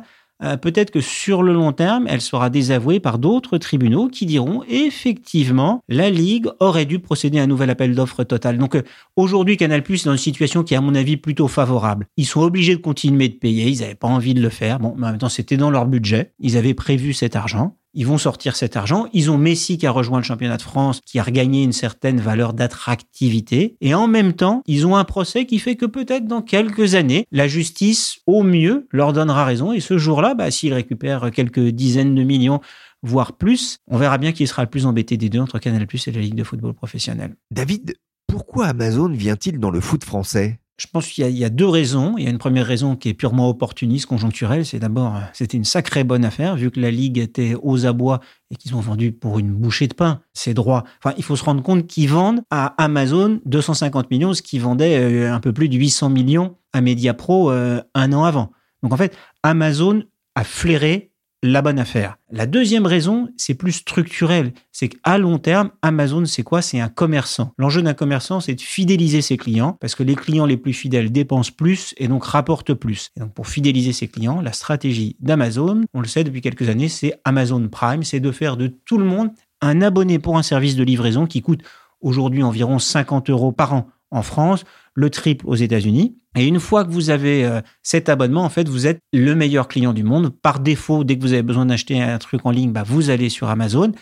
euh, 0.42 0.56
peut-être 0.56 0.90
que 0.90 1.00
sur 1.00 1.42
le 1.42 1.52
long 1.52 1.72
terme, 1.72 2.06
elle 2.08 2.20
sera 2.20 2.50
désavouée 2.50 3.00
par 3.00 3.18
d'autres 3.18 3.58
tribunaux 3.58 4.08
qui 4.08 4.26
diront 4.26 4.62
effectivement, 4.68 5.82
la 5.88 6.10
Ligue 6.10 6.48
aurait 6.60 6.84
dû 6.84 6.98
procéder 6.98 7.38
à 7.38 7.44
un 7.44 7.46
nouvel 7.46 7.70
appel 7.70 7.94
d'offres 7.94 8.24
total. 8.24 8.58
Donc 8.58 8.74
euh, 8.74 8.82
aujourd'hui, 9.16 9.56
Canal 9.56 9.82
Plus 9.82 10.02
est 10.02 10.06
dans 10.06 10.12
une 10.12 10.18
situation 10.18 10.62
qui 10.62 10.74
est 10.74 10.76
à 10.76 10.80
mon 10.80 10.94
avis 10.94 11.16
plutôt 11.16 11.48
favorable. 11.48 12.06
Ils 12.16 12.26
sont 12.26 12.40
obligés 12.40 12.74
de 12.74 12.80
continuer 12.80 13.28
de 13.28 13.34
payer, 13.34 13.68
ils 13.68 13.80
n'avaient 13.80 13.94
pas 13.94 14.08
envie 14.08 14.34
de 14.34 14.42
le 14.42 14.50
faire. 14.50 14.78
Bon, 14.80 14.94
mais 14.96 15.06
en 15.06 15.10
même 15.10 15.18
temps, 15.18 15.28
c'était 15.28 15.56
dans 15.56 15.70
leur 15.70 15.86
budget, 15.86 16.32
ils 16.40 16.56
avaient 16.56 16.74
prévu 16.74 17.12
cet 17.12 17.36
argent. 17.36 17.76
Ils 17.94 18.06
vont 18.06 18.18
sortir 18.18 18.56
cet 18.56 18.76
argent. 18.76 19.06
Ils 19.12 19.30
ont 19.30 19.38
Messi 19.38 19.78
qui 19.78 19.86
a 19.86 19.90
rejoint 19.90 20.18
le 20.18 20.24
championnat 20.24 20.56
de 20.56 20.62
France, 20.62 21.00
qui 21.04 21.18
a 21.18 21.22
regagné 21.22 21.62
une 21.62 21.72
certaine 21.72 22.20
valeur 22.20 22.52
d'attractivité. 22.52 23.76
Et 23.80 23.94
en 23.94 24.08
même 24.08 24.32
temps, 24.32 24.62
ils 24.66 24.86
ont 24.86 24.96
un 24.96 25.04
procès 25.04 25.46
qui 25.46 25.58
fait 25.58 25.76
que 25.76 25.86
peut-être 25.86 26.26
dans 26.26 26.42
quelques 26.42 26.94
années, 26.94 27.26
la 27.30 27.48
justice, 27.48 28.18
au 28.26 28.42
mieux, 28.42 28.86
leur 28.90 29.12
donnera 29.12 29.44
raison. 29.44 29.72
Et 29.72 29.80
ce 29.80 29.98
jour-là, 29.98 30.34
bah, 30.34 30.50
s'ils 30.50 30.74
récupèrent 30.74 31.30
quelques 31.30 31.68
dizaines 31.68 32.14
de 32.14 32.22
millions, 32.22 32.60
voire 33.02 33.36
plus, 33.36 33.78
on 33.88 33.98
verra 33.98 34.18
bien 34.18 34.32
qui 34.32 34.46
sera 34.46 34.62
le 34.62 34.70
plus 34.70 34.86
embêté 34.86 35.16
des 35.16 35.28
deux 35.28 35.40
entre 35.40 35.58
Canal 35.58 35.86
Plus 35.86 36.08
et 36.08 36.12
la 36.12 36.20
Ligue 36.20 36.34
de 36.34 36.44
football 36.44 36.74
professionnel. 36.74 37.34
David, 37.50 37.94
pourquoi 38.26 38.66
Amazon 38.66 39.08
vient-il 39.08 39.58
dans 39.58 39.70
le 39.70 39.80
foot 39.80 40.04
français? 40.04 40.61
Je 40.78 40.86
pense 40.90 41.06
qu'il 41.08 41.28
y, 41.28 41.44
a 41.44 41.50
deux 41.50 41.68
raisons. 41.68 42.14
Il 42.16 42.24
y 42.24 42.26
a 42.26 42.30
une 42.30 42.38
première 42.38 42.66
raison 42.66 42.96
qui 42.96 43.08
est 43.08 43.14
purement 43.14 43.48
opportuniste, 43.48 44.06
conjoncturelle. 44.06 44.66
C'est 44.66 44.78
d'abord, 44.78 45.20
c'était 45.32 45.56
une 45.56 45.64
sacrée 45.64 46.02
bonne 46.02 46.24
affaire, 46.24 46.56
vu 46.56 46.70
que 46.70 46.80
la 46.80 46.90
Ligue 46.90 47.18
était 47.18 47.54
aux 47.62 47.86
abois 47.86 48.20
et 48.50 48.56
qu'ils 48.56 48.74
ont 48.74 48.80
vendu 48.80 49.12
pour 49.12 49.38
une 49.38 49.52
bouchée 49.52 49.86
de 49.86 49.94
pain 49.94 50.22
ces 50.32 50.54
droits. 50.54 50.84
Enfin, 51.02 51.14
il 51.18 51.24
faut 51.24 51.36
se 51.36 51.44
rendre 51.44 51.62
compte 51.62 51.86
qu'ils 51.86 52.08
vendent 52.08 52.42
à 52.50 52.74
Amazon 52.82 53.40
250 53.44 54.10
millions, 54.10 54.34
ce 54.34 54.42
qui 54.42 54.58
vendait 54.58 54.98
euh, 54.98 55.32
un 55.32 55.40
peu 55.40 55.52
plus 55.52 55.68
de 55.68 55.76
800 55.76 56.10
millions 56.10 56.56
à 56.72 56.80
Mediapro 56.80 57.50
euh, 57.50 57.80
un 57.94 58.12
an 58.12 58.24
avant. 58.24 58.50
Donc 58.82 58.92
en 58.92 58.96
fait, 58.96 59.16
Amazon 59.44 60.02
a 60.34 60.42
flairé 60.42 61.11
la 61.42 61.60
bonne 61.60 61.78
affaire. 61.78 62.18
La 62.30 62.46
deuxième 62.46 62.86
raison, 62.86 63.28
c'est 63.36 63.54
plus 63.54 63.72
structurel. 63.72 64.52
C'est 64.70 64.88
qu'à 64.88 65.18
long 65.18 65.38
terme, 65.38 65.70
Amazon, 65.82 66.24
c'est 66.24 66.44
quoi? 66.44 66.62
C'est 66.62 66.78
un 66.78 66.88
commerçant. 66.88 67.52
L'enjeu 67.58 67.82
d'un 67.82 67.94
commerçant, 67.94 68.40
c'est 68.40 68.54
de 68.54 68.60
fidéliser 68.60 69.22
ses 69.22 69.36
clients 69.36 69.76
parce 69.80 69.96
que 69.96 70.04
les 70.04 70.14
clients 70.14 70.46
les 70.46 70.56
plus 70.56 70.72
fidèles 70.72 71.10
dépensent 71.10 71.52
plus 71.56 71.94
et 71.98 72.06
donc 72.06 72.24
rapportent 72.24 72.74
plus. 72.74 73.10
Et 73.16 73.20
donc 73.20 73.34
pour 73.34 73.48
fidéliser 73.48 73.92
ses 73.92 74.06
clients, 74.06 74.40
la 74.40 74.52
stratégie 74.52 75.16
d'Amazon, 75.18 75.82
on 75.94 76.00
le 76.00 76.06
sait 76.06 76.22
depuis 76.22 76.40
quelques 76.42 76.68
années, 76.68 76.88
c'est 76.88 77.14
Amazon 77.24 77.68
Prime, 77.68 78.04
c'est 78.04 78.20
de 78.20 78.30
faire 78.30 78.56
de 78.56 78.68
tout 78.68 78.98
le 78.98 79.04
monde 79.04 79.30
un 79.60 79.82
abonné 79.82 80.18
pour 80.18 80.38
un 80.38 80.42
service 80.42 80.76
de 80.76 80.84
livraison 80.84 81.26
qui 81.26 81.42
coûte 81.42 81.62
aujourd'hui 82.00 82.42
environ 82.42 82.78
50 82.78 83.30
euros 83.30 83.52
par 83.52 83.74
an 83.74 83.88
en 84.12 84.22
France, 84.22 84.64
le 84.94 85.10
triple 85.10 85.46
aux 85.48 85.56
États-Unis. 85.56 86.16
Et 86.36 86.46
une 86.46 86.60
fois 86.60 86.84
que 86.84 86.90
vous 86.90 87.10
avez 87.10 87.44
euh, 87.44 87.60
cet 87.82 88.08
abonnement, 88.08 88.44
en 88.44 88.48
fait, 88.48 88.68
vous 88.68 88.86
êtes 88.86 89.00
le 89.12 89.34
meilleur 89.34 89.68
client 89.68 89.92
du 89.92 90.04
monde. 90.04 90.30
Par 90.30 90.60
défaut, 90.60 91.02
dès 91.02 91.16
que 91.16 91.22
vous 91.22 91.32
avez 91.32 91.42
besoin 91.42 91.66
d'acheter 91.66 92.00
un 92.00 92.18
truc 92.18 92.42
en 92.44 92.50
ligne, 92.50 92.72
bah, 92.72 92.84
vous 92.86 93.10
allez 93.10 93.28
sur 93.28 93.48
Amazon. 93.48 93.92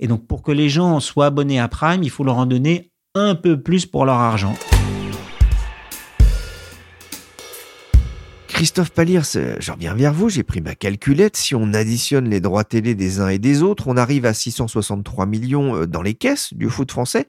Et 0.00 0.06
donc, 0.06 0.26
pour 0.26 0.42
que 0.42 0.52
les 0.52 0.68
gens 0.68 1.00
soient 1.00 1.26
abonnés 1.26 1.60
à 1.60 1.68
Prime, 1.68 2.02
il 2.02 2.10
faut 2.10 2.24
leur 2.24 2.36
en 2.36 2.46
donner 2.46 2.90
un 3.14 3.34
peu 3.34 3.60
plus 3.60 3.86
pour 3.86 4.04
leur 4.04 4.16
argent. 4.16 4.54
Christophe 8.48 8.90
Paliers, 8.90 9.20
je 9.58 9.72
reviens 9.72 9.94
vers 9.94 10.12
vous, 10.12 10.28
j'ai 10.28 10.44
pris 10.44 10.60
ma 10.60 10.76
calculette. 10.76 11.36
Si 11.36 11.56
on 11.56 11.74
additionne 11.74 12.28
les 12.28 12.40
droits 12.40 12.62
télé 12.62 12.94
des 12.94 13.20
uns 13.20 13.28
et 13.28 13.40
des 13.40 13.62
autres, 13.62 13.88
on 13.88 13.96
arrive 13.96 14.26
à 14.26 14.32
663 14.32 15.26
millions 15.26 15.74
euh, 15.74 15.86
dans 15.86 16.02
les 16.02 16.14
caisses 16.14 16.54
du 16.54 16.68
foot 16.68 16.90
français. 16.90 17.26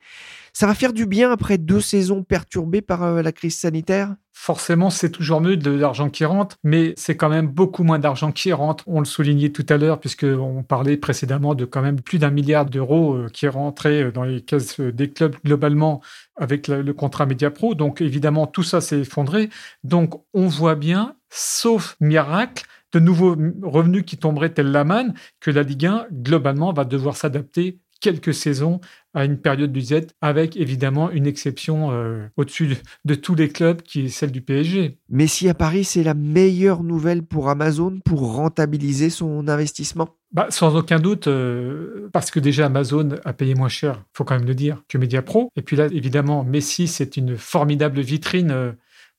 Ça 0.57 0.67
va 0.67 0.73
faire 0.73 0.93
du 0.93 1.05
bien 1.05 1.33
après 1.33 1.57
deux 1.57 1.81
saisons 1.81 2.23
perturbées 2.23 2.81
par 2.81 3.03
euh, 3.03 3.21
la 3.21 3.33
crise 3.33 3.57
sanitaire? 3.57 4.15
Forcément, 4.31 4.89
c'est 4.89 5.09
toujours 5.09 5.41
mieux 5.41 5.57
de 5.57 5.69
l'argent 5.69 6.09
qui 6.09 6.23
rentre, 6.23 6.55
mais 6.63 6.93
c'est 6.95 7.17
quand 7.17 7.27
même 7.27 7.47
beaucoup 7.47 7.83
moins 7.83 7.99
d'argent 7.99 8.31
qui 8.31 8.53
rentre. 8.53 8.85
On 8.87 8.99
le 8.99 9.05
soulignait 9.05 9.49
tout 9.49 9.65
à 9.67 9.75
l'heure, 9.75 9.99
puisqu'on 9.99 10.63
parlait 10.63 10.95
précédemment 10.95 11.55
de 11.55 11.65
quand 11.65 11.81
même 11.81 11.99
plus 11.99 12.19
d'un 12.19 12.29
milliard 12.29 12.65
d'euros 12.65 13.15
euh, 13.15 13.27
qui 13.27 13.49
rentraient 13.49 14.03
euh, 14.03 14.11
dans 14.13 14.23
les 14.23 14.39
caisses 14.39 14.79
des 14.79 15.09
clubs 15.11 15.35
globalement 15.43 16.01
avec 16.37 16.69
le 16.69 16.93
contrat 16.93 17.25
Mediapro. 17.25 17.75
Donc 17.75 17.99
évidemment, 17.99 18.47
tout 18.47 18.63
ça 18.63 18.79
s'est 18.79 18.99
effondré. 18.99 19.49
Donc 19.83 20.23
on 20.33 20.47
voit 20.47 20.75
bien, 20.75 21.17
sauf 21.29 21.97
miracle, 21.99 22.63
de 22.93 23.01
nouveaux 23.01 23.35
revenus 23.61 24.05
qui 24.05 24.15
tomberaient 24.15 24.53
tel 24.53 24.71
la 24.71 24.85
manne, 24.85 25.15
que 25.41 25.51
la 25.51 25.63
Ligue 25.63 25.87
1, 25.87 26.07
globalement, 26.13 26.71
va 26.71 26.85
devoir 26.85 27.17
s'adapter 27.17 27.79
quelques 28.01 28.33
saisons 28.33 28.79
à 29.13 29.23
une 29.23 29.37
période 29.37 29.71
du 29.71 29.81
Z, 29.81 30.07
avec 30.21 30.57
évidemment 30.57 31.09
une 31.09 31.25
exception 31.25 31.91
euh, 31.91 32.27
au-dessus 32.35 32.77
de, 33.05 33.15
tous 33.15 33.33
les 33.33 33.47
clubs 33.47 33.81
qui 33.81 34.05
est 34.05 34.09
celle 34.09 34.31
du 34.31 34.41
PSG. 34.41 34.97
Mais 35.09 35.27
si 35.27 35.47
à 35.47 35.53
Paris, 35.53 35.85
c'est 35.85 36.03
la 36.03 36.13
meilleure 36.13 36.83
nouvelle 36.83 37.23
pour 37.23 37.49
Amazon 37.49 37.99
pour 38.03 38.35
rentabiliser 38.35 39.09
son 39.09 39.47
investissement? 39.47 40.09
Bah, 40.33 40.47
Sans 40.49 40.75
aucun 40.75 40.99
doute, 40.99 41.27
euh, 41.27 42.09
parce 42.11 42.29
que 42.29 42.41
déjà 42.41 42.65
Amazon 42.65 43.11
a 43.23 43.31
payé 43.31 43.55
moins 43.55 43.69
cher, 43.69 44.03
faut 44.11 44.25
quand 44.25 44.37
même 44.37 44.47
le 44.47 44.55
dire, 44.55 44.83
que 44.89 44.97
Mediapro. 44.97 45.49
Et 45.55 45.61
puis 45.61 45.77
là, 45.77 45.85
évidemment, 45.85 46.43
Messi, 46.43 46.87
c'est 46.87 47.15
une 47.15 47.37
formidable 47.37 48.01
vitrine. 48.01 48.75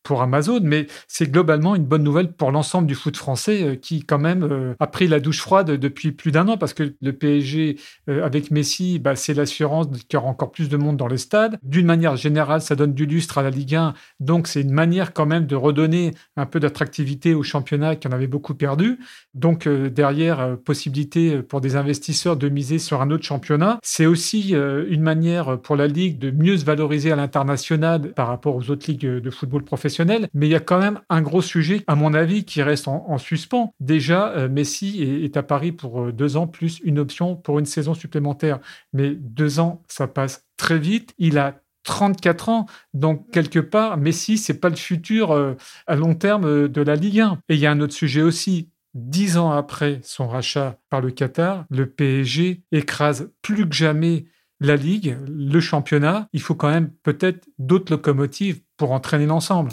Pour 0.07 0.23
Amazon, 0.23 0.61
mais 0.63 0.87
c'est 1.09 1.29
globalement 1.33 1.75
une 1.75 1.85
bonne 1.85 2.05
nouvelle 2.05 2.33
pour 2.33 2.53
l'ensemble 2.53 2.87
du 2.87 2.95
foot 2.95 3.17
français 3.17 3.65
euh, 3.65 3.75
qui 3.75 4.05
quand 4.05 4.21
même 4.21 4.45
euh, 4.45 4.75
a 4.79 4.87
pris 4.87 5.09
la 5.09 5.19
douche 5.19 5.41
froide 5.41 5.73
depuis 5.73 6.13
plus 6.13 6.31
d'un 6.31 6.47
an 6.47 6.57
parce 6.57 6.75
que 6.75 6.95
le 7.03 7.13
PSG 7.13 7.77
euh, 8.09 8.25
avec 8.25 8.53
Messi, 8.53 9.01
bah, 9.01 9.17
c'est 9.17 9.35
l'assurance 9.35 9.89
qu'il 9.89 10.15
y 10.15 10.17
aura 10.17 10.29
encore 10.29 10.53
plus 10.53 10.69
de 10.69 10.77
monde 10.77 10.97
dans 10.97 11.09
les 11.09 11.19
stades. 11.19 11.59
D'une 11.65 11.87
manière 11.87 12.15
générale, 12.15 12.61
ça 12.61 12.77
donne 12.77 12.95
du 12.95 13.05
lustre 13.05 13.39
à 13.39 13.43
la 13.43 13.51
Ligue 13.51 13.75
1, 13.75 13.95
donc 14.21 14.47
c'est 14.47 14.61
une 14.61 14.71
manière 14.71 15.13
quand 15.13 15.27
même 15.27 15.47
de 15.47 15.57
redonner 15.57 16.13
un 16.37 16.47
peu 16.47 16.61
d'attractivité 16.61 17.35
au 17.35 17.43
championnat 17.43 17.97
qui 17.97 18.07
en 18.07 18.13
avait 18.13 18.29
beaucoup 18.29 18.55
perdu. 18.55 19.01
Donc 19.35 19.69
derrière, 19.69 20.57
possibilité 20.65 21.43
pour 21.43 21.61
des 21.61 21.75
investisseurs 21.75 22.37
de 22.37 22.49
miser 22.49 22.79
sur 22.79 23.03
un 23.03 23.11
autre 23.11 23.25
championnat. 23.25 23.81
C'est 23.83 24.07
aussi 24.07 24.53
une 24.53 25.03
manière 25.03 25.59
pour 25.61 25.75
la 25.75 25.89
Ligue 25.89 26.21
de 26.21 26.31
mieux 26.31 26.57
se 26.57 26.65
valoriser 26.65 27.11
à 27.11 27.17
l'international 27.17 28.13
par 28.13 28.29
rapport 28.29 28.55
aux 28.55 28.71
autres 28.71 28.89
ligues 28.89 29.07
de 29.07 29.31
football 29.31 29.65
professionnel 29.65 29.96
mais 30.05 30.47
il 30.47 30.51
y 30.51 30.55
a 30.55 30.61
quand 30.61 30.79
même 30.79 31.01
un 31.09 31.23
gros 31.23 31.43
sujet, 31.43 31.83
à 31.87 31.95
mon 31.95 32.15
avis, 32.15 32.45
qui 32.45 32.63
reste 32.63 32.89
en, 32.89 33.19
suspens. 33.19 33.75
Déjà, 33.81 34.31
euh, 34.31 34.49
Messi 34.49 35.03
est, 35.03 35.37
à 35.37 35.43
Paris 35.43 35.73
pour 35.73 36.03
euh, 36.03 36.13
deux 36.13 36.37
ans, 36.37 36.47
plus 36.47 36.81
une 36.85 36.99
option 36.99 37.37
pour 37.37 37.59
une 37.59 37.67
saison 37.67 37.95
supplémentaire. 37.95 38.59
Mais 38.93 39.11
deux 39.15 39.61
ans, 39.61 39.83
ça 39.89 40.07
passe 40.07 40.45
très 40.57 40.79
vite. 40.79 41.15
Il 41.19 41.39
a 41.39 41.61
34 41.85 42.49
ans. 42.49 42.67
Donc, 42.95 43.31
quelque 43.31 43.61
part, 43.61 43.97
Messi, 43.97 44.39
c'est 44.39 44.61
pas 44.61 44.69
le 44.69 44.77
futur 44.77 45.33
euh, 45.33 45.55
à 45.87 45.97
long 45.97 46.15
terme 46.15 46.69
de 46.69 46.83
la 46.83 46.97
Ligue 46.97 47.21
1. 47.21 47.39
Et 47.49 47.55
il 47.55 47.61
y 47.61 47.67
a 47.67 47.71
un 47.71 47.81
autre 47.81 47.95
sujet 47.95 48.23
aussi. 48.23 48.71
Dix 48.95 49.37
ans 49.37 49.51
après 49.51 50.01
son 50.03 50.27
rachat 50.27 50.79
par 50.89 51.03
le 51.03 51.11
Qatar, 51.11 51.67
le 51.69 51.87
PSG 51.87 52.63
écrase 52.73 53.31
plus 53.43 53.69
que 53.69 53.75
jamais 53.75 54.25
la 54.59 54.77
Ligue, 54.77 55.19
le 55.29 55.61
championnat. 55.61 56.29
Il 56.33 56.41
faut 56.41 56.55
quand 56.55 56.71
même 56.71 56.91
peut-être 57.03 57.47
d'autres 57.59 57.93
locomotives 57.93 58.61
pour 58.77 58.93
entraîner 58.93 59.27
l'ensemble. 59.27 59.71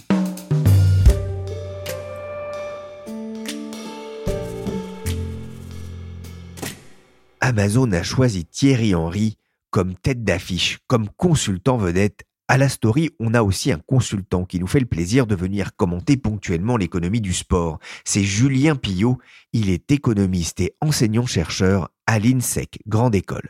Amazon 7.41 7.91
a 7.91 8.03
choisi 8.03 8.45
Thierry 8.45 8.95
Henry 8.95 9.37
comme 9.69 9.95
tête 9.95 10.23
d'affiche, 10.23 10.79
comme 10.87 11.09
consultant 11.17 11.77
vedette. 11.77 12.23
À 12.47 12.57
la 12.57 12.69
story, 12.69 13.09
on 13.19 13.33
a 13.33 13.41
aussi 13.41 13.71
un 13.71 13.79
consultant 13.79 14.45
qui 14.45 14.59
nous 14.59 14.67
fait 14.67 14.79
le 14.79 14.85
plaisir 14.85 15.25
de 15.25 15.35
venir 15.35 15.75
commenter 15.75 16.15
ponctuellement 16.15 16.77
l'économie 16.77 17.21
du 17.21 17.33
sport. 17.33 17.79
C'est 18.05 18.23
Julien 18.23 18.75
Pillot. 18.75 19.17
Il 19.51 19.69
est 19.69 19.91
économiste 19.91 20.59
et 20.59 20.75
enseignant-chercheur 20.79 21.89
à 22.05 22.19
l'INSEC, 22.19 22.79
Grande 22.87 23.15
École. 23.15 23.49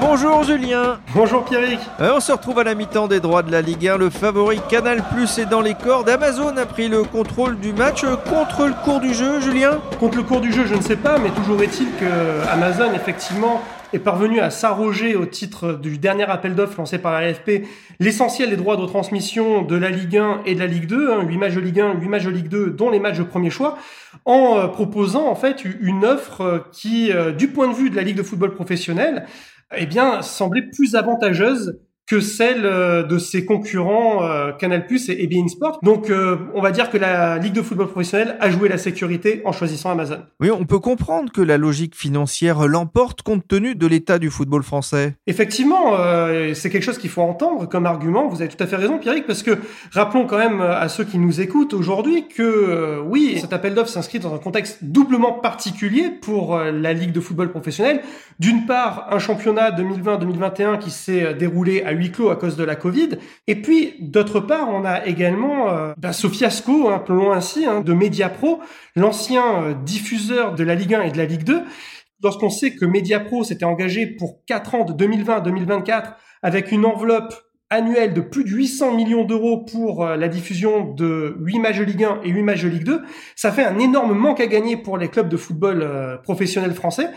Bonjour 0.00 0.42
Julien. 0.44 0.98
Bonjour 1.14 1.44
Pierrick. 1.44 1.78
Euh, 2.00 2.14
on 2.16 2.20
se 2.20 2.32
retrouve 2.32 2.58
à 2.58 2.64
la 2.64 2.74
mi-temps 2.74 3.06
des 3.06 3.20
droits 3.20 3.42
de 3.42 3.52
la 3.52 3.60
Ligue 3.60 3.86
1. 3.86 3.98
Le 3.98 4.08
favori 4.08 4.58
Canal 4.70 5.02
Plus 5.12 5.38
est 5.38 5.44
dans 5.44 5.60
les 5.60 5.74
cordes. 5.74 6.08
Amazon 6.08 6.56
a 6.56 6.64
pris 6.64 6.88
le 6.88 7.04
contrôle 7.04 7.58
du 7.58 7.72
match 7.74 8.02
contre 8.28 8.66
le 8.66 8.74
cours 8.82 9.00
du 9.00 9.12
jeu, 9.12 9.40
Julien? 9.40 9.80
Contre 10.00 10.16
le 10.16 10.22
cours 10.22 10.40
du 10.40 10.52
jeu, 10.52 10.64
je 10.66 10.74
ne 10.74 10.80
sais 10.80 10.96
pas, 10.96 11.18
mais 11.18 11.30
toujours 11.30 11.62
est-il 11.62 11.88
que 12.00 12.48
Amazon, 12.50 12.94
effectivement, 12.94 13.60
est 13.92 13.98
parvenu 13.98 14.40
à 14.40 14.50
s'arroger 14.50 15.14
au 15.16 15.26
titre 15.26 15.74
du 15.74 15.98
dernier 15.98 16.24
appel 16.24 16.54
d'offres 16.54 16.78
lancé 16.78 16.98
par 16.98 17.12
la 17.12 17.30
LFP 17.30 17.66
l'essentiel 18.00 18.50
des 18.50 18.56
droits 18.56 18.76
de 18.76 18.86
transmission 18.86 19.62
de 19.62 19.76
la 19.76 19.90
Ligue 19.90 20.16
1 20.16 20.40
et 20.46 20.54
de 20.54 20.60
la 20.60 20.66
Ligue 20.66 20.86
2, 20.86 21.12
hein, 21.12 21.22
8 21.22 21.38
matchs 21.38 21.54
de 21.54 21.60
Ligue 21.60 21.80
1, 21.80 21.94
8 22.00 22.08
matchs 22.08 22.24
de 22.24 22.30
Ligue 22.30 22.48
2, 22.48 22.70
dont 22.70 22.90
les 22.90 23.00
matchs 23.00 23.18
de 23.18 23.22
premier 23.22 23.50
choix, 23.50 23.78
en 24.24 24.58
euh, 24.58 24.66
proposant 24.66 25.28
en 25.28 25.34
fait 25.34 25.64
une 25.80 26.04
offre 26.04 26.40
euh, 26.40 26.58
qui, 26.72 27.12
euh, 27.12 27.32
du 27.32 27.48
point 27.48 27.68
de 27.68 27.74
vue 27.74 27.90
de 27.90 27.96
la 27.96 28.02
Ligue 28.02 28.16
de 28.16 28.22
football 28.22 28.54
professionnel, 28.54 29.26
eh 29.72 29.86
bien, 29.86 30.22
semblait 30.22 30.62
plus 30.62 30.94
avantageuse 30.94 31.78
que 32.06 32.20
celle 32.20 32.66
euh, 32.66 33.02
de 33.02 33.18
ses 33.18 33.46
concurrents 33.46 34.22
euh, 34.24 34.52
Canal+ 34.52 34.86
et, 34.90 35.24
et 35.24 35.48
Sport. 35.48 35.78
Donc 35.82 36.10
euh, 36.10 36.36
on 36.54 36.60
va 36.60 36.70
dire 36.70 36.90
que 36.90 36.98
la 36.98 37.38
Ligue 37.38 37.54
de 37.54 37.62
football 37.62 37.88
professionnel 37.88 38.36
a 38.40 38.50
joué 38.50 38.68
la 38.68 38.76
sécurité 38.78 39.40
en 39.44 39.52
choisissant 39.52 39.90
Amazon. 39.90 40.18
Oui, 40.40 40.50
on 40.50 40.64
peut 40.64 40.78
comprendre 40.78 41.32
que 41.32 41.40
la 41.40 41.56
logique 41.56 41.96
financière 41.96 42.66
l'emporte 42.66 43.22
compte 43.22 43.46
tenu 43.48 43.74
de 43.74 43.86
l'état 43.86 44.18
du 44.18 44.30
football 44.30 44.62
français. 44.62 45.14
Effectivement, 45.26 45.96
c'est 46.54 46.70
quelque 46.70 46.82
chose 46.82 46.98
qu'il 46.98 47.10
faut 47.10 47.22
entendre 47.22 47.68
comme 47.68 47.86
argument. 47.86 48.28
Vous 48.28 48.42
avez 48.42 48.50
tout 48.50 48.62
à 48.62 48.66
fait 48.66 48.76
raison, 48.76 48.98
Pierrick, 48.98 49.26
parce 49.26 49.42
que 49.42 49.58
rappelons 49.92 50.26
quand 50.26 50.38
même 50.38 50.60
à 50.60 50.88
ceux 50.88 51.04
qui 51.04 51.18
nous 51.18 51.40
écoutent 51.40 51.74
aujourd'hui 51.74 52.28
que 52.28 53.00
oui, 53.06 53.38
cet 53.40 53.52
appel 53.52 53.74
d'offres 53.74 53.90
s'inscrit 53.90 54.18
dans 54.18 54.34
un 54.34 54.38
contexte 54.38 54.78
doublement 54.82 55.32
particulier 55.32 56.10
pour 56.10 56.58
la 56.58 56.92
Ligue 56.92 57.12
de 57.12 57.20
football 57.20 57.50
professionnel. 57.50 58.02
D'une 58.38 58.66
part, 58.66 59.08
un 59.10 59.18
championnat 59.18 59.70
2020-2021 59.70 60.78
qui 60.78 60.90
s'est 60.90 61.34
déroulé 61.34 61.82
à 61.82 61.93
huis 61.94 62.12
clos 62.12 62.30
à 62.30 62.36
cause 62.36 62.56
de 62.56 62.64
la 62.64 62.76
Covid. 62.76 63.10
Et 63.46 63.60
puis, 63.62 63.94
d'autre 64.00 64.40
part, 64.40 64.68
on 64.68 64.84
a 64.84 65.06
également 65.06 65.70
euh, 65.70 65.94
bah, 65.96 66.12
ce 66.12 66.28
fiasco, 66.28 66.88
un 66.88 66.98
peu 66.98 67.14
loin 67.14 67.36
ainsi, 67.36 67.64
hein, 67.64 67.80
de 67.80 67.92
Mediapro, 67.92 68.60
l'ancien 68.96 69.62
euh, 69.62 69.74
diffuseur 69.74 70.54
de 70.54 70.64
la 70.64 70.74
Ligue 70.74 70.94
1 70.94 71.02
et 71.02 71.10
de 71.10 71.18
la 71.18 71.24
Ligue 71.24 71.44
2. 71.44 71.62
Lorsqu'on 72.22 72.50
sait 72.50 72.74
que 72.74 72.84
Mediapro 72.84 73.44
s'était 73.44 73.64
engagé 73.64 74.06
pour 74.06 74.44
4 74.46 74.74
ans 74.74 74.84
de 74.84 74.92
2020 74.92 75.36
à 75.36 75.40
2024 75.40 76.14
avec 76.42 76.72
une 76.72 76.86
enveloppe 76.86 77.34
annuelle 77.70 78.14
de 78.14 78.20
plus 78.20 78.44
de 78.44 78.50
800 78.50 78.94
millions 78.94 79.24
d'euros 79.24 79.58
pour 79.58 80.04
euh, 80.04 80.16
la 80.16 80.28
diffusion 80.28 80.92
de 80.92 81.36
8 81.40 81.58
matchs 81.58 81.78
de 81.78 81.84
Ligue 81.84 82.04
1 82.04 82.20
et 82.24 82.30
8 82.30 82.42
matchs 82.42 82.62
de 82.62 82.68
Ligue 82.68 82.84
2, 82.84 83.02
ça 83.36 83.52
fait 83.52 83.64
un 83.64 83.78
énorme 83.78 84.14
manque 84.14 84.40
à 84.40 84.46
gagner 84.46 84.76
pour 84.76 84.98
les 84.98 85.08
clubs 85.08 85.28
de 85.28 85.36
football 85.36 85.82
euh, 85.82 86.16
professionnels 86.18 86.74
français. 86.74 87.10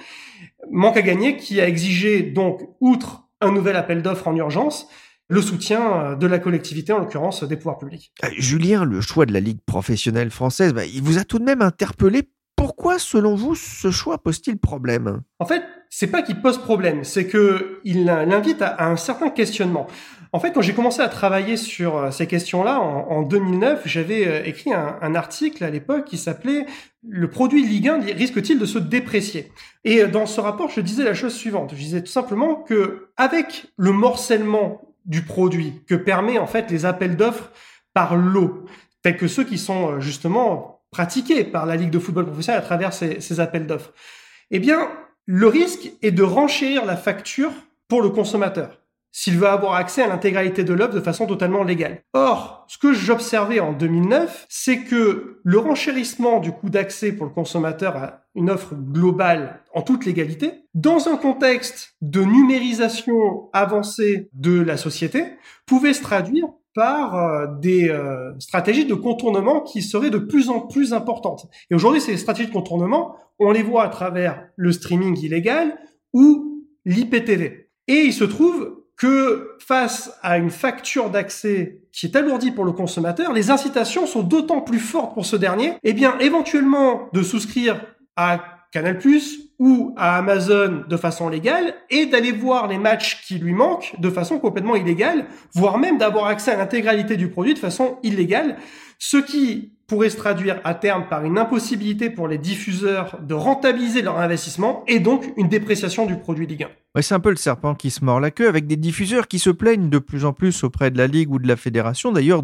Manque 0.72 0.98
à 0.98 1.02
gagner 1.02 1.38
qui 1.38 1.62
a 1.62 1.68
exigé 1.68 2.22
donc, 2.22 2.62
outre 2.82 3.27
un 3.42 3.52
nouvel 3.52 3.76
appel 3.76 4.02
d'offres 4.02 4.28
en 4.28 4.36
urgence, 4.36 4.88
le 5.30 5.42
soutien 5.42 5.94
euh, 5.94 6.16
de 6.16 6.28
la 6.28 6.40
collectivité, 6.40 6.94
en 6.94 7.00
l'occurrence 7.00 7.44
des 7.44 7.58
pouvoirs 7.58 7.78
publics. 7.78 8.12
Euh, 8.24 8.30
Julien, 8.38 8.86
le 8.86 9.02
choix 9.02 9.26
de 9.26 9.34
la 9.34 9.40
Ligue 9.40 9.60
professionnelle 9.66 10.32
française, 10.32 10.74
bah, 10.74 10.86
il 10.86 11.02
vous 11.02 11.18
a 11.18 11.24
tout 11.24 11.40
de 11.40 11.44
même 11.44 11.62
interpellé. 11.62 12.24
Pourquoi, 12.56 12.98
selon 12.98 13.36
vous, 13.36 13.54
ce 13.54 13.92
choix 13.92 14.18
pose-t-il 14.18 14.58
problème? 14.58 15.22
En 15.40 15.46
fait, 15.46 15.64
c'est 15.90 16.08
pas 16.08 16.24
qu'il 16.24 16.42
pose 16.42 16.58
problème, 16.58 17.04
c'est 17.04 17.28
que 17.28 17.82
il 17.84 18.06
l'invite 18.06 18.62
à, 18.62 18.88
un 18.88 18.96
certain 18.96 19.30
questionnement. 19.30 19.88
En 20.34 20.40
fait, 20.40 20.52
quand 20.52 20.62
j'ai 20.62 20.74
commencé 20.74 21.02
à 21.02 21.08
travailler 21.08 21.56
sur 21.56 21.98
euh, 21.98 22.12
ces 22.12 22.28
questions-là 22.28 22.80
en, 22.80 23.22
2009, 23.22 23.84
j'avais 23.86 24.50
écrit 24.50 24.74
un, 24.74 24.98
un, 25.02 25.16
article 25.16 25.64
à 25.64 25.70
l'époque 25.70 26.06
qui 26.06 26.18
s'appelait 26.18 26.66
le 27.10 27.30
produit 27.30 27.66
Ligue 27.66 27.90
1 27.90 28.00
risque-t-il 28.02 28.60
de 28.60 28.66
se 28.66 28.80
déprécier? 28.80 29.52
Et 29.84 30.06
dans 30.06 30.26
ce 30.26 30.42
rapport, 30.42 30.70
je 30.70 30.82
disais 30.82 31.04
la 31.04 31.14
chose 31.14 31.34
suivante. 31.34 31.72
Je 31.74 31.80
disais 31.80 32.02
tout 32.02 32.12
simplement 32.12 32.56
que 32.56 33.10
avec 33.18 33.68
le 33.78 33.92
morcellement 33.92 34.82
du 35.06 35.24
produit 35.24 35.82
que 35.88 35.96
permet 35.96 36.38
en 36.38 36.48
fait 36.48 36.70
les 36.70 36.86
appels 36.86 37.16
d'offres 37.16 37.52
par 37.94 38.16
lot, 38.16 38.66
tels 39.02 39.18
que 39.18 39.28
ceux 39.28 39.44
qui 39.44 39.58
sont 39.58 39.94
euh, 39.94 40.00
justement 40.00 40.82
pratiqués 40.92 41.44
par 41.44 41.66
la 41.66 41.76
Ligue 41.76 41.92
de 41.92 42.00
football 42.00 42.26
professionnel 42.26 42.62
à 42.62 42.66
travers 42.66 42.94
ces, 42.94 43.22
ces 43.22 43.40
appels 43.40 43.68
d'offres, 43.68 43.94
eh 44.52 44.60
bien, 44.60 44.90
le 45.26 45.48
risque 45.48 45.92
est 46.02 46.12
de 46.12 46.24
renchérir 46.24 46.86
la 46.86 46.98
facture 46.98 47.52
pour 47.88 48.02
le 48.02 48.10
consommateur 48.10 48.82
s'il 49.12 49.38
veut 49.38 49.48
avoir 49.48 49.74
accès 49.74 50.04
à 50.04 50.08
l'intégralité 50.08 50.64
de 50.64 50.74
l'œuvre 50.74 50.94
de 50.94 51.02
façon 51.02 51.26
totalement 51.26 51.64
légale. 51.64 52.04
Or, 52.14 52.66
ce 52.68 52.78
que 52.78 52.94
j'observais 52.94 53.60
en 53.60 53.74
2009, 53.74 54.46
c'est 54.50 54.84
que 54.84 55.40
le 55.44 55.58
renchérissement 55.58 56.40
du 56.40 56.52
coût 56.52 56.70
d'accès 56.70 57.12
pour 57.12 57.26
le 57.26 57.32
consommateur 57.32 57.96
à 57.96 58.22
une 58.36 58.50
offre 58.50 58.76
globale 58.76 59.62
en 59.74 59.82
toute 59.82 60.06
légalité, 60.06 60.52
dans 60.76 61.08
un 61.08 61.18
contexte 61.18 61.96
de 62.02 62.22
numérisation 62.22 63.50
avancée 63.54 64.30
de 64.34 64.62
la 64.62 64.78
société, 64.78 65.24
pouvait 65.66 65.94
se 65.94 66.04
traduire 66.04 66.46
par 66.76 67.16
euh, 67.16 67.48
des 67.60 67.90
euh, 67.90 68.38
stratégies 68.38 68.86
de 68.86 68.94
contournement 68.94 69.62
qui 69.62 69.82
seraient 69.82 70.12
de 70.12 70.20
plus 70.20 70.50
en 70.50 70.60
plus 70.60 70.94
importantes. 70.94 71.48
Et 71.72 71.76
aujourd'hui, 71.76 72.00
ces 72.00 72.18
stratégies 72.18 72.50
de 72.50 72.54
contournement, 72.54 73.16
on 73.40 73.52
les 73.52 73.64
voit 73.64 73.84
à 73.84 73.90
travers 73.90 74.48
le 74.56 74.72
streaming 74.72 75.18
illégal 75.20 75.76
ou 76.14 76.64
l'IPTV. 76.86 77.72
Et 77.88 78.02
il 78.02 78.14
se 78.14 78.24
trouve 78.24 78.77
que 78.98 79.56
face 79.60 80.12
à 80.24 80.38
une 80.38 80.50
facture 80.50 81.12
d'accès 81.12 81.82
qui 81.92 82.08
est 82.08 82.16
alourdie 82.16 82.52
pour 82.52 82.66
le 82.66 82.72
consommateur, 82.72 83.32
les 83.32 83.52
incitations 83.52 84.08
sont 84.08 84.24
d'autant 84.24 84.62
plus 84.62 84.80
fortes 84.80 85.14
pour 85.14 85.26
ce 85.26 85.36
dernier, 85.36 85.74
eh 85.84 85.94
bien, 85.94 86.18
éventuellement 86.20 87.08
de 87.14 87.22
souscrire 87.22 87.80
à 88.16 88.44
Canal+, 88.72 89.00
ou 89.60 89.94
à 89.98 90.18
Amazon 90.18 90.84
de 90.88 90.98
façon 90.98 91.30
légale, 91.30 91.74
et 91.90 92.06
d'aller 92.08 92.32
voir 92.32 92.68
les 92.68 92.78
matchs 92.78 93.26
qui 93.26 93.36
lui 93.36 93.54
manquent 93.54 93.94
de 94.00 94.10
façon 94.10 94.40
complètement 94.40 94.76
illégale, 94.76 95.26
voire 95.54 95.78
même 95.78 95.98
d'avoir 95.98 96.28
accès 96.28 96.52
à 96.52 96.58
l'intégralité 96.58 97.18
du 97.18 97.30
produit 97.30 97.54
de 97.54 97.60
façon 97.60 97.98
illégale, 98.04 98.58
ce 99.00 99.18
qui 99.18 99.74
pourrait 99.88 100.10
se 100.10 100.18
traduire 100.18 100.60
à 100.64 100.74
terme 100.74 101.08
par 101.08 101.24
une 101.24 101.38
impossibilité 101.38 102.10
pour 102.10 102.28
les 102.28 102.38
diffuseurs 102.38 103.20
de 103.22 103.34
rentabiliser 103.34 104.02
leur 104.02 104.20
investissement 104.20 104.84
et 104.88 105.00
donc 105.00 105.32
une 105.38 105.48
dépréciation 105.48 106.06
du 106.06 106.18
produit 106.18 106.46
Ligue 106.46 106.64
1. 106.64 106.68
Ouais, 106.98 107.04
c'est 107.04 107.14
un 107.14 107.20
peu 107.20 107.30
le 107.30 107.36
serpent 107.36 107.76
qui 107.76 107.92
se 107.92 108.04
mord 108.04 108.20
la 108.20 108.32
queue 108.32 108.48
avec 108.48 108.66
des 108.66 108.76
diffuseurs 108.76 109.28
qui 109.28 109.38
se 109.38 109.52
plaignent 109.52 109.92
de 109.92 110.00
plus 110.00 110.26
en 110.26 110.34
plus 110.34 110.64
auprès 110.64 110.90
de 110.90 110.98
la 110.98 111.06
Ligue 111.06 111.30
ou 111.30 111.38
de 111.38 111.48
la 111.48 111.56
Fédération 111.56 112.12
d'ailleurs 112.12 112.42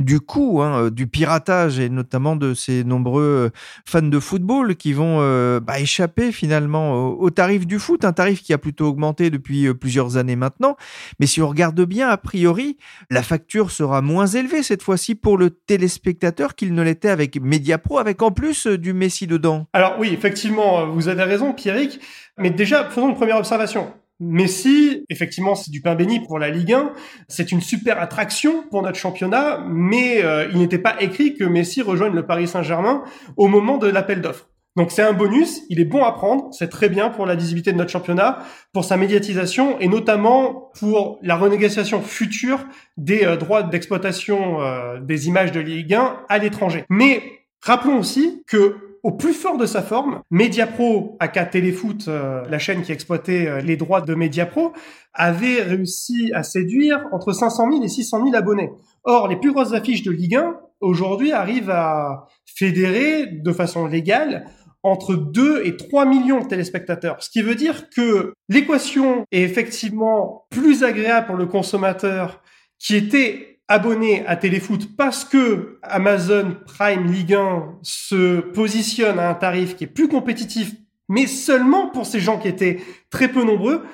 du 0.00 0.18
coût, 0.18 0.62
hein, 0.62 0.90
du 0.90 1.06
piratage 1.06 1.78
et 1.78 1.88
notamment 1.88 2.34
de 2.34 2.54
ces 2.54 2.82
nombreux 2.82 3.22
euh, 3.22 3.50
fans 3.86 4.02
de 4.02 4.18
football 4.18 4.74
qui 4.74 4.92
vont 4.94 5.18
euh, 5.20 5.60
bah, 5.60 5.78
échapper 5.78 6.32
finalement 6.32 7.06
au, 7.06 7.30
tarif 7.30 7.68
du 7.68 7.78
foot, 7.78 8.04
un 8.04 8.12
tarif 8.12 8.42
qui 8.42 8.52
a 8.52 8.58
plutôt 8.58 8.88
augmenté 8.88 9.30
depuis 9.30 9.68
euh, 9.68 9.74
plusieurs 9.74 10.16
années 10.16 10.34
maintenant. 10.34 10.76
Mais 11.20 11.26
si 11.26 11.40
on 11.40 11.46
regarde 11.46 11.80
bien, 11.82 12.08
a 12.08 12.16
priori, 12.16 12.76
la 13.10 13.22
facture 13.22 13.70
sera 13.70 14.02
moins 14.02 14.26
élevée 14.26 14.64
cette 14.64 14.82
fois-ci 14.82 15.14
pour 15.14 15.38
le 15.38 15.50
téléspectateur 15.50 16.56
qu'il 16.56 16.74
ne 16.74 16.82
l'était 16.82 17.10
avec 17.10 17.40
Mediapro, 17.40 17.98
avec 17.98 18.22
en 18.22 18.32
plus 18.32 18.66
euh, 18.66 18.76
du 18.76 18.92
Messi 18.92 19.28
dedans. 19.28 19.68
Alors 19.72 19.96
oui, 20.00 20.10
effectivement, 20.12 20.80
euh, 20.80 20.86
vous 20.86 21.06
avez 21.06 21.22
raison, 21.22 21.52
Pierrick. 21.52 22.00
Mais 22.38 22.50
déjà, 22.50 22.84
faisons 22.90 23.08
une 23.08 23.14
première 23.14 23.38
observation. 23.38 23.92
Messi, 24.20 25.04
effectivement, 25.10 25.54
c'est 25.54 25.70
du 25.70 25.80
pain 25.80 25.94
béni 25.94 26.20
pour 26.20 26.38
la 26.38 26.50
Ligue 26.50 26.72
1. 26.72 26.92
C'est 27.28 27.52
une 27.52 27.60
super 27.60 28.00
attraction 28.00 28.64
pour 28.70 28.82
notre 28.82 28.98
championnat, 28.98 29.64
mais 29.68 30.22
euh, 30.22 30.48
il 30.52 30.58
n'était 30.58 30.78
pas 30.78 30.96
écrit 31.00 31.34
que 31.34 31.44
Messi 31.44 31.82
rejoigne 31.82 32.14
le 32.14 32.24
Paris 32.24 32.46
Saint-Germain 32.46 33.02
au 33.36 33.48
moment 33.48 33.76
de 33.76 33.88
l'appel 33.88 34.20
d'offres. 34.20 34.48
Donc 34.76 34.90
c'est 34.90 35.02
un 35.02 35.12
bonus, 35.12 35.62
il 35.68 35.78
est 35.78 35.84
bon 35.84 36.02
à 36.02 36.10
prendre, 36.10 36.48
c'est 36.52 36.68
très 36.68 36.88
bien 36.88 37.08
pour 37.08 37.26
la 37.26 37.36
visibilité 37.36 37.70
de 37.72 37.76
notre 37.76 37.92
championnat, 37.92 38.40
pour 38.72 38.84
sa 38.84 38.96
médiatisation 38.96 39.78
et 39.78 39.86
notamment 39.86 40.72
pour 40.80 41.20
la 41.22 41.36
renégociation 41.36 42.02
future 42.02 42.58
des 42.96 43.24
euh, 43.24 43.36
droits 43.36 43.62
d'exploitation 43.62 44.60
euh, 44.62 44.98
des 45.00 45.28
images 45.28 45.52
de 45.52 45.60
Ligue 45.60 45.94
1 45.94 46.24
à 46.28 46.38
l'étranger. 46.38 46.84
Mais 46.88 47.22
rappelons 47.62 47.98
aussi 47.98 48.42
que 48.48 48.93
au 49.04 49.12
plus 49.12 49.34
fort 49.34 49.56
de 49.56 49.66
sa 49.66 49.82
forme, 49.82 50.22
Mediapro, 50.30 51.16
aka 51.20 51.44
Téléfoot, 51.44 52.08
euh, 52.08 52.42
la 52.48 52.58
chaîne 52.58 52.82
qui 52.82 52.90
exploitait 52.90 53.62
les 53.62 53.76
droits 53.76 54.00
de 54.00 54.14
Mediapro, 54.14 54.72
avait 55.12 55.62
réussi 55.62 56.32
à 56.34 56.42
séduire 56.42 57.06
entre 57.12 57.32
500 57.32 57.70
000 57.70 57.84
et 57.84 57.88
600 57.88 58.24
000 58.24 58.34
abonnés. 58.34 58.70
Or, 59.04 59.28
les 59.28 59.36
plus 59.36 59.52
grosses 59.52 59.74
affiches 59.74 60.02
de 60.02 60.10
Ligue 60.10 60.34
1 60.36 60.56
aujourd'hui 60.80 61.32
arrivent 61.32 61.70
à 61.70 62.26
fédérer 62.46 63.26
de 63.26 63.52
façon 63.52 63.86
légale 63.86 64.46
entre 64.82 65.14
2 65.14 65.62
et 65.64 65.76
3 65.76 66.04
millions 66.04 66.40
de 66.40 66.46
téléspectateurs. 66.46 67.22
Ce 67.22 67.30
qui 67.30 67.42
veut 67.42 67.54
dire 67.54 67.88
que 67.90 68.34
l'équation 68.48 69.24
est 69.32 69.42
effectivement 69.42 70.46
plus 70.50 70.84
agréable 70.84 71.26
pour 71.26 71.36
le 71.36 71.46
consommateur 71.46 72.42
qui 72.78 72.94
était 72.96 73.53
abonné 73.68 74.26
à 74.26 74.36
Téléfoot 74.36 74.96
parce 74.96 75.24
que 75.24 75.78
Amazon 75.82 76.56
Prime 76.66 77.10
Ligue 77.10 77.34
1 77.34 77.78
se 77.82 78.40
positionne 78.40 79.18
à 79.18 79.30
un 79.30 79.34
tarif 79.34 79.76
qui 79.76 79.84
est 79.84 79.88
plus 79.88 80.08
compétitif, 80.08 80.72
mais 81.08 81.26
seulement 81.26 81.88
pour 81.88 82.06
ces 82.06 82.20
gens 82.20 82.38
qui 82.38 82.48
étaient 82.48 82.80
très 83.10 83.28
peu 83.28 83.42
nombreux 83.44 83.84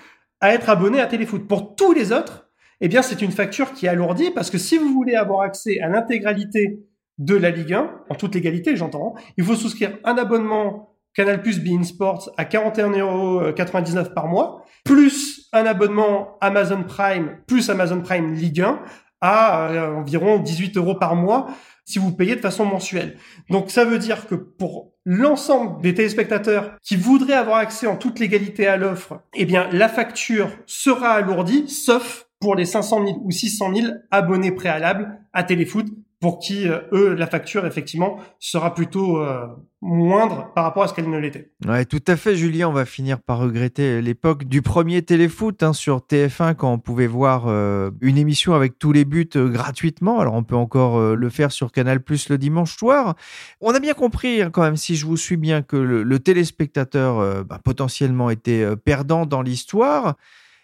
à 0.40 0.54
être 0.54 0.70
abonnés 0.70 1.00
à 1.00 1.06
Téléfoot. 1.06 1.46
Pour 1.46 1.76
tous 1.76 1.92
les 1.92 2.12
autres, 2.12 2.50
eh 2.80 2.88
bien, 2.88 3.02
c'est 3.02 3.22
une 3.22 3.30
facture 3.30 3.72
qui 3.72 3.86
est 3.86 3.90
alourdie 3.90 4.30
parce 4.30 4.50
que 4.50 4.58
si 4.58 4.78
vous 4.78 4.92
voulez 4.92 5.14
avoir 5.14 5.42
accès 5.42 5.80
à 5.80 5.88
l'intégralité 5.88 6.80
de 7.18 7.36
la 7.36 7.50
Ligue 7.50 7.74
1, 7.74 7.90
en 8.08 8.14
toute 8.14 8.34
légalité, 8.34 8.74
j'entends, 8.76 9.14
il 9.36 9.44
faut 9.44 9.54
souscrire 9.54 9.98
un 10.04 10.16
abonnement 10.16 10.96
Canal 11.14 11.42
Plus 11.42 11.60
Bein 11.60 11.82
Sports 11.82 12.30
à 12.38 12.44
41,99€ 12.44 14.14
par 14.14 14.28
mois, 14.28 14.64
plus 14.84 15.48
un 15.52 15.66
abonnement 15.66 16.38
Amazon 16.40 16.82
Prime, 16.84 17.36
plus 17.46 17.68
Amazon 17.68 18.00
Prime 18.00 18.32
Ligue 18.32 18.62
1 18.62 18.80
à 19.20 19.68
euh, 19.70 19.94
environ 19.94 20.38
18 20.38 20.76
euros 20.76 20.94
par 20.94 21.14
mois 21.14 21.48
si 21.84 21.98
vous 21.98 22.12
payez 22.12 22.36
de 22.36 22.40
façon 22.40 22.64
mensuelle. 22.64 23.16
Donc 23.48 23.70
ça 23.70 23.84
veut 23.84 23.98
dire 23.98 24.26
que 24.26 24.36
pour 24.36 24.92
l'ensemble 25.04 25.82
des 25.82 25.92
téléspectateurs 25.92 26.76
qui 26.82 26.94
voudraient 26.96 27.34
avoir 27.34 27.58
accès 27.58 27.86
en 27.86 27.96
toute 27.96 28.20
légalité 28.20 28.68
à 28.68 28.76
l'offre, 28.76 29.20
eh 29.34 29.44
bien 29.44 29.68
la 29.72 29.88
facture 29.88 30.50
sera 30.66 31.10
alourdie, 31.10 31.68
sauf 31.68 32.26
pour 32.38 32.54
les 32.54 32.64
500 32.64 33.06
000 33.06 33.18
ou 33.24 33.30
600 33.30 33.74
000 33.74 33.92
abonnés 34.10 34.52
préalables 34.52 35.18
à 35.32 35.42
Téléfoot 35.42 35.86
pour 36.20 36.38
qui, 36.38 36.68
euh, 36.68 36.80
eux, 36.92 37.14
la 37.14 37.26
facture, 37.26 37.66
effectivement, 37.66 38.18
sera 38.38 38.74
plutôt 38.74 39.22
euh, 39.22 39.46
moindre 39.82 40.52
par 40.54 40.64
rapport 40.64 40.82
à 40.82 40.88
ce 40.88 40.94
qu'elle 40.94 41.08
ne 41.08 41.18
l'était. 41.18 41.50
Ouais, 41.66 41.84
tout 41.84 42.02
à 42.06 42.16
fait, 42.16 42.36
Julien. 42.36 42.68
On 42.68 42.72
va 42.72 42.84
finir 42.84 43.20
par 43.20 43.38
regretter 43.38 44.02
l'époque 44.02 44.44
du 44.44 44.62
premier 44.62 45.02
téléfoot 45.02 45.62
hein, 45.62 45.72
sur 45.72 45.98
TF1 45.98 46.54
quand 46.54 46.72
on 46.72 46.78
pouvait 46.78 47.06
voir 47.06 47.44
euh, 47.46 47.90
une 48.00 48.18
émission 48.18 48.54
avec 48.54 48.78
tous 48.78 48.92
les 48.92 49.04
buts 49.04 49.30
gratuitement. 49.34 50.20
Alors, 50.20 50.34
on 50.34 50.42
peut 50.42 50.56
encore 50.56 51.00
le 51.14 51.30
faire 51.30 51.52
sur 51.52 51.72
Canal 51.72 52.02
Plus 52.02 52.28
le 52.28 52.38
dimanche 52.38 52.76
soir. 52.76 53.14
On 53.60 53.74
a 53.74 53.80
bien 53.80 53.94
compris, 53.94 54.42
hein, 54.42 54.50
quand 54.50 54.62
même, 54.62 54.76
si 54.76 54.96
je 54.96 55.06
vous 55.06 55.16
suis 55.16 55.36
bien, 55.36 55.62
que 55.62 55.76
le, 55.76 56.18
téléspectateur 56.18 57.44
bah, 57.44 57.58
potentiellement 57.64 58.30
était 58.30 58.76
perdant 58.76 59.24
dans 59.24 59.42
l'histoire. 59.42 60.16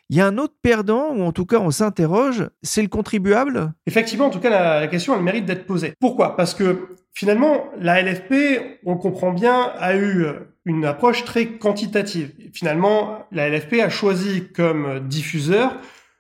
Il 0.09 0.17
y 0.17 0.21
a 0.21 0.27
un 0.27 0.39
autre 0.39 0.55
perdant, 0.63 1.13
ou 1.15 1.23
en 1.23 1.33
tout 1.33 1.47
cas 1.47 1.59
on 1.59 1.73
s'interroge, 1.73 2.49
c'est 2.63 2.83
le 2.83 2.89
contribuable? 2.89 3.73
Effectivement, 3.87 4.27
en 4.27 4.31
tout 4.31 4.39
cas 4.39 4.51
la, 4.51 4.87
question 4.87 5.17
elle 5.17 5.23
mérite 5.23 5.47
d'être 5.47 5.67
posée. 5.67 5.95
Pourquoi? 5.99 6.37
Parce 6.37 6.55
que 6.55 6.95
finalement 7.17 7.71
la 7.81 8.03
LFP, 8.03 8.79
on 8.85 8.93
le 8.93 8.99
comprend 8.99 9.33
bien, 9.33 9.73
a 9.79 9.97
eu 9.97 10.25
euh, 10.25 10.35
une 10.67 10.85
approche 10.85 11.25
très 11.25 11.47
quantitative. 11.47 12.33
Finalement, 12.53 13.27
la 13.33 13.49
LFP 13.49 13.81
a 13.83 13.89
choisi 13.89 14.49
comme 14.55 15.01
diffuseur 15.09 15.77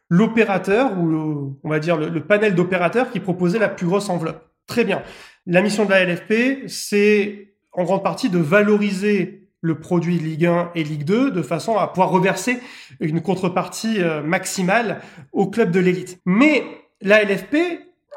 l'opérateur, 0.08 0.98
ou 0.98 1.58
on 1.62 1.68
va 1.68 1.80
dire 1.80 1.96
le, 1.96 2.08
le 2.08 2.20
panel 2.24 2.54
d'opérateurs 2.54 3.10
qui 3.10 3.20
proposait 3.20 3.58
la 3.58 3.68
plus 3.68 3.86
grosse 3.86 4.08
enveloppe. 4.08 4.42
Très 4.66 4.84
bien. 4.84 5.02
La 5.46 5.60
mission 5.60 5.84
de 5.84 5.90
la 5.90 6.04
LFP, 6.04 6.68
c'est 6.68 7.48
en 7.72 7.84
grande 7.84 8.02
partie 8.02 8.30
de 8.30 8.38
valoriser 8.38 9.48
le 9.60 9.78
produit 9.78 10.18
Ligue 10.18 10.46
1 10.46 10.70
et 10.76 10.84
Ligue 10.84 11.04
2 11.04 11.30
de 11.30 11.42
façon 11.42 11.76
à 11.76 11.88
pouvoir 11.88 12.10
reverser 12.10 12.58
une 13.00 13.20
contrepartie 13.20 14.00
euh, 14.00 14.22
maximale 14.22 15.02
au 15.32 15.48
club 15.48 15.70
de 15.72 15.80
l'élite. 15.80 16.20
Mais 16.24 16.64
la 17.02 17.22
LFP, 17.22 17.56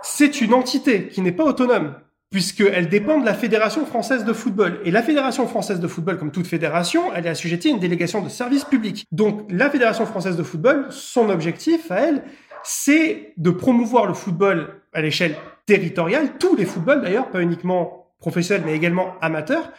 c'est 0.02 0.40
une 0.40 0.54
entité 0.54 1.08
qui 1.08 1.22
n'est 1.22 1.34
pas 1.34 1.44
autonome 1.44 1.96
puisqu'elle 2.32 2.90
dépend 2.90 3.20
de 3.20 3.26
la 3.26 3.34
Fédération 3.34 3.86
française 3.86 4.24
de 4.24 4.34
football. 4.34 4.80
Et 4.86 4.92
la 4.92 5.02
Fédération 5.02 5.48
française 5.48 5.80
de 5.80 5.88
football, 5.88 6.18
comme 6.18 6.32
toute 6.32 6.48
fédération, 6.48 7.14
elle 7.14 7.26
est 7.26 7.30
assujettie 7.30 7.70
à 7.70 7.72
une 7.72 7.80
délégation 7.80 8.22
de 8.22 8.30
service 8.30 8.66
public. 8.66 9.06
Donc 9.12 9.48
la 9.50 9.70
Fédération 9.70 10.06
française 10.06 10.38
de 10.38 10.44
football, 10.44 10.88
son 10.90 11.30
objectif 11.30 11.90
à 11.92 12.02
elle, 12.02 12.24
c'est 12.64 13.34
de 13.38 13.50
promouvoir 13.50 14.06
le 14.06 14.14
football 14.14 14.82
à 14.94 15.02
l'échelle 15.02 15.36
territoriale, 15.66 16.38
tous 16.40 16.56
les 16.56 16.66
footballs 16.66 17.02
d'ailleurs, 17.02 17.30
pas 17.30 17.42
uniquement 17.42 18.08
professionnelle, 18.20 18.64
mais 18.66 18.76
également 18.76 19.16
amateur. 19.22 19.72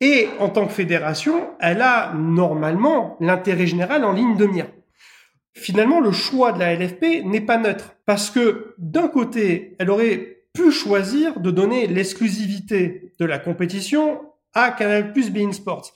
Et 0.00 0.28
en 0.38 0.48
tant 0.48 0.66
que 0.66 0.72
fédération, 0.72 1.50
elle 1.60 1.82
a 1.82 2.12
normalement 2.14 3.16
l'intérêt 3.20 3.66
général 3.66 4.04
en 4.04 4.12
ligne 4.12 4.36
de 4.36 4.46
mire. 4.46 4.66
Finalement, 5.54 6.00
le 6.00 6.12
choix 6.12 6.52
de 6.52 6.58
la 6.58 6.74
LFP 6.74 7.24
n'est 7.24 7.40
pas 7.40 7.56
neutre, 7.56 7.96
parce 8.04 8.30
que 8.30 8.74
d'un 8.76 9.08
côté, 9.08 9.74
elle 9.78 9.90
aurait 9.90 10.35
pu 10.56 10.72
choisir 10.72 11.38
de 11.40 11.50
donner 11.50 11.86
l'exclusivité 11.86 13.12
de 13.20 13.24
la 13.24 13.38
compétition 13.38 14.20
à 14.54 14.70
Canal 14.70 15.12
Plus 15.12 15.30
Bein 15.30 15.52
Sports. 15.52 15.92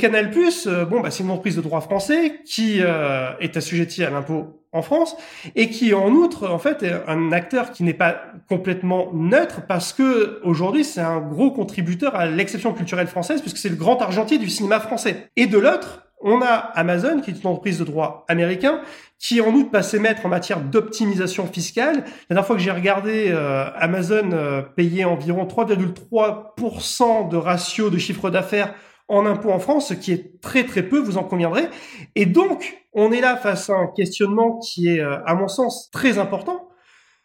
Canal 0.00 0.30
Plus, 0.30 0.66
euh, 0.66 0.84
bon, 0.84 1.00
bah, 1.00 1.10
c'est 1.10 1.22
une 1.22 1.30
entreprise 1.30 1.56
de 1.56 1.60
droit 1.60 1.80
français 1.80 2.40
qui 2.44 2.80
euh, 2.80 3.30
est 3.40 3.56
assujettie 3.56 4.04
à 4.04 4.10
l'impôt 4.10 4.64
en 4.72 4.82
France 4.82 5.16
et 5.54 5.70
qui 5.70 5.94
en 5.94 6.10
outre 6.10 6.48
en 6.48 6.58
fait 6.58 6.82
est 6.82 6.92
un 7.06 7.32
acteur 7.32 7.72
qui 7.72 7.82
n'est 7.84 7.94
pas 7.94 8.20
complètement 8.48 9.10
neutre 9.14 9.62
parce 9.66 9.94
que 9.94 10.40
aujourd'hui 10.44 10.84
c'est 10.84 11.00
un 11.00 11.20
gros 11.20 11.50
contributeur 11.50 12.14
à 12.14 12.26
l'exception 12.26 12.74
culturelle 12.74 13.06
française 13.06 13.40
puisque 13.40 13.56
c'est 13.56 13.70
le 13.70 13.76
grand 13.76 14.02
argentier 14.02 14.36
du 14.36 14.50
cinéma 14.50 14.78
français. 14.78 15.30
Et 15.36 15.46
de 15.46 15.56
l'autre, 15.58 16.02
on 16.20 16.42
a 16.42 16.54
Amazon 16.54 17.20
qui 17.20 17.30
est 17.30 17.42
une 17.42 17.46
entreprise 17.46 17.78
de 17.78 17.84
droit 17.84 18.26
américain 18.28 18.82
qui 19.18 19.40
en 19.40 19.52
outre 19.52 19.70
passé 19.70 19.98
maître 19.98 20.24
en 20.26 20.28
matière 20.28 20.60
d'optimisation 20.60 21.46
fiscale. 21.46 22.04
La 22.28 22.34
dernière 22.34 22.46
fois 22.46 22.56
que 22.56 22.62
j'ai 22.62 22.70
regardé, 22.70 23.30
euh, 23.30 23.68
Amazon 23.74 24.30
euh, 24.32 24.62
payait 24.62 25.04
environ 25.04 25.44
3,3% 25.44 27.28
de 27.28 27.36
ratio 27.36 27.90
de 27.90 27.98
chiffre 27.98 28.30
d'affaires 28.30 28.74
en 29.08 29.26
impôts 29.26 29.50
en 29.50 29.58
France, 29.58 29.88
ce 29.88 29.94
qui 29.94 30.12
est 30.12 30.40
très 30.40 30.64
très 30.64 30.82
peu, 30.82 30.98
vous 30.98 31.18
en 31.18 31.24
conviendrez. 31.24 31.68
Et 32.14 32.26
donc, 32.26 32.84
on 32.92 33.10
est 33.10 33.20
là 33.20 33.36
face 33.36 33.70
à 33.70 33.74
un 33.74 33.86
questionnement 33.86 34.58
qui 34.58 34.88
est, 34.88 35.00
euh, 35.00 35.18
à 35.24 35.34
mon 35.34 35.48
sens, 35.48 35.90
très 35.90 36.18
important. 36.18 36.68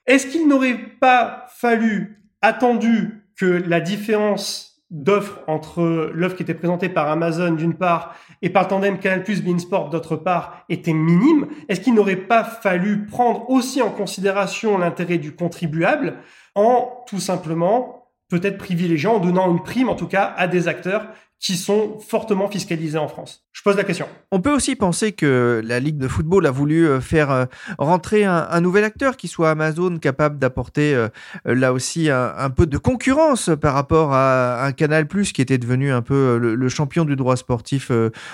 Est-ce 0.07 0.27
qu'il 0.27 0.47
n'aurait 0.47 0.77
pas 0.99 1.45
fallu, 1.49 2.23
attendu 2.41 3.25
que 3.37 3.45
la 3.45 3.81
différence 3.81 4.72
d'offres 4.93 5.39
entre 5.47 6.11
l'offre 6.13 6.35
qui 6.35 6.43
était 6.43 6.53
présentée 6.53 6.87
par 6.87 7.09
Amazon 7.09 7.51
d'une 7.51 7.73
part 7.73 8.15
et 8.43 8.51
par 8.51 8.67
Tandem 8.67 8.99
Canal 8.99 9.23
Plus 9.23 9.43
Beansport 9.43 9.89
d'autre 9.89 10.15
part 10.15 10.63
était 10.69 10.93
minime, 10.93 11.47
est-ce 11.67 11.81
qu'il 11.81 11.95
n'aurait 11.95 12.15
pas 12.15 12.43
fallu 12.43 13.07
prendre 13.07 13.49
aussi 13.49 13.81
en 13.81 13.89
considération 13.89 14.77
l'intérêt 14.77 15.17
du 15.17 15.35
contribuable 15.35 16.17
en 16.53 17.03
tout 17.07 17.19
simplement 17.19 18.11
peut-être 18.29 18.59
privilégiant, 18.59 19.15
en 19.15 19.19
donnant 19.19 19.51
une 19.51 19.63
prime 19.63 19.89
en 19.89 19.95
tout 19.95 20.07
cas 20.07 20.31
à 20.37 20.47
des 20.47 20.67
acteurs 20.67 21.07
qui 21.43 21.57
sont 21.57 21.99
fortement 21.99 22.49
fiscalisés 22.49 22.97
en 22.97 23.09
France 23.09 23.43
Je 23.51 23.61
pose 23.61 23.75
la 23.75 23.83
question. 23.83 24.07
On 24.31 24.39
peut 24.39 24.53
aussi 24.53 24.77
penser 24.77 25.11
que 25.11 25.61
la 25.63 25.81
Ligue 25.81 25.97
de 25.97 26.07
football 26.07 26.45
a 26.45 26.51
voulu 26.51 26.87
euh, 26.87 27.01
faire 27.01 27.31
euh, 27.31 27.45
rentrer 27.77 28.23
un, 28.23 28.61
nouvel 28.61 28.85
acteur 28.85 29.17
qui 29.17 29.27
soit 29.27 29.51
Amazon, 29.51 29.97
capable 29.97 30.39
d'apporter 30.39 30.95
euh, 30.95 31.09
là 31.43 31.73
aussi 31.73 32.09
un, 32.09 32.49
peu 32.49 32.65
de 32.65 32.77
concurrence 32.77 33.49
par 33.59 33.73
rapport 33.73 34.13
à 34.13 34.65
un 34.65 34.71
Canal 34.71 35.05
Plus 35.05 35.33
qui 35.33 35.41
était 35.41 35.57
devenu 35.57 35.91
un 35.91 36.01
peu 36.01 36.37
le 36.37 36.69
champion 36.69 37.03
du 37.03 37.17
droit 37.17 37.35
sportif, 37.35 37.91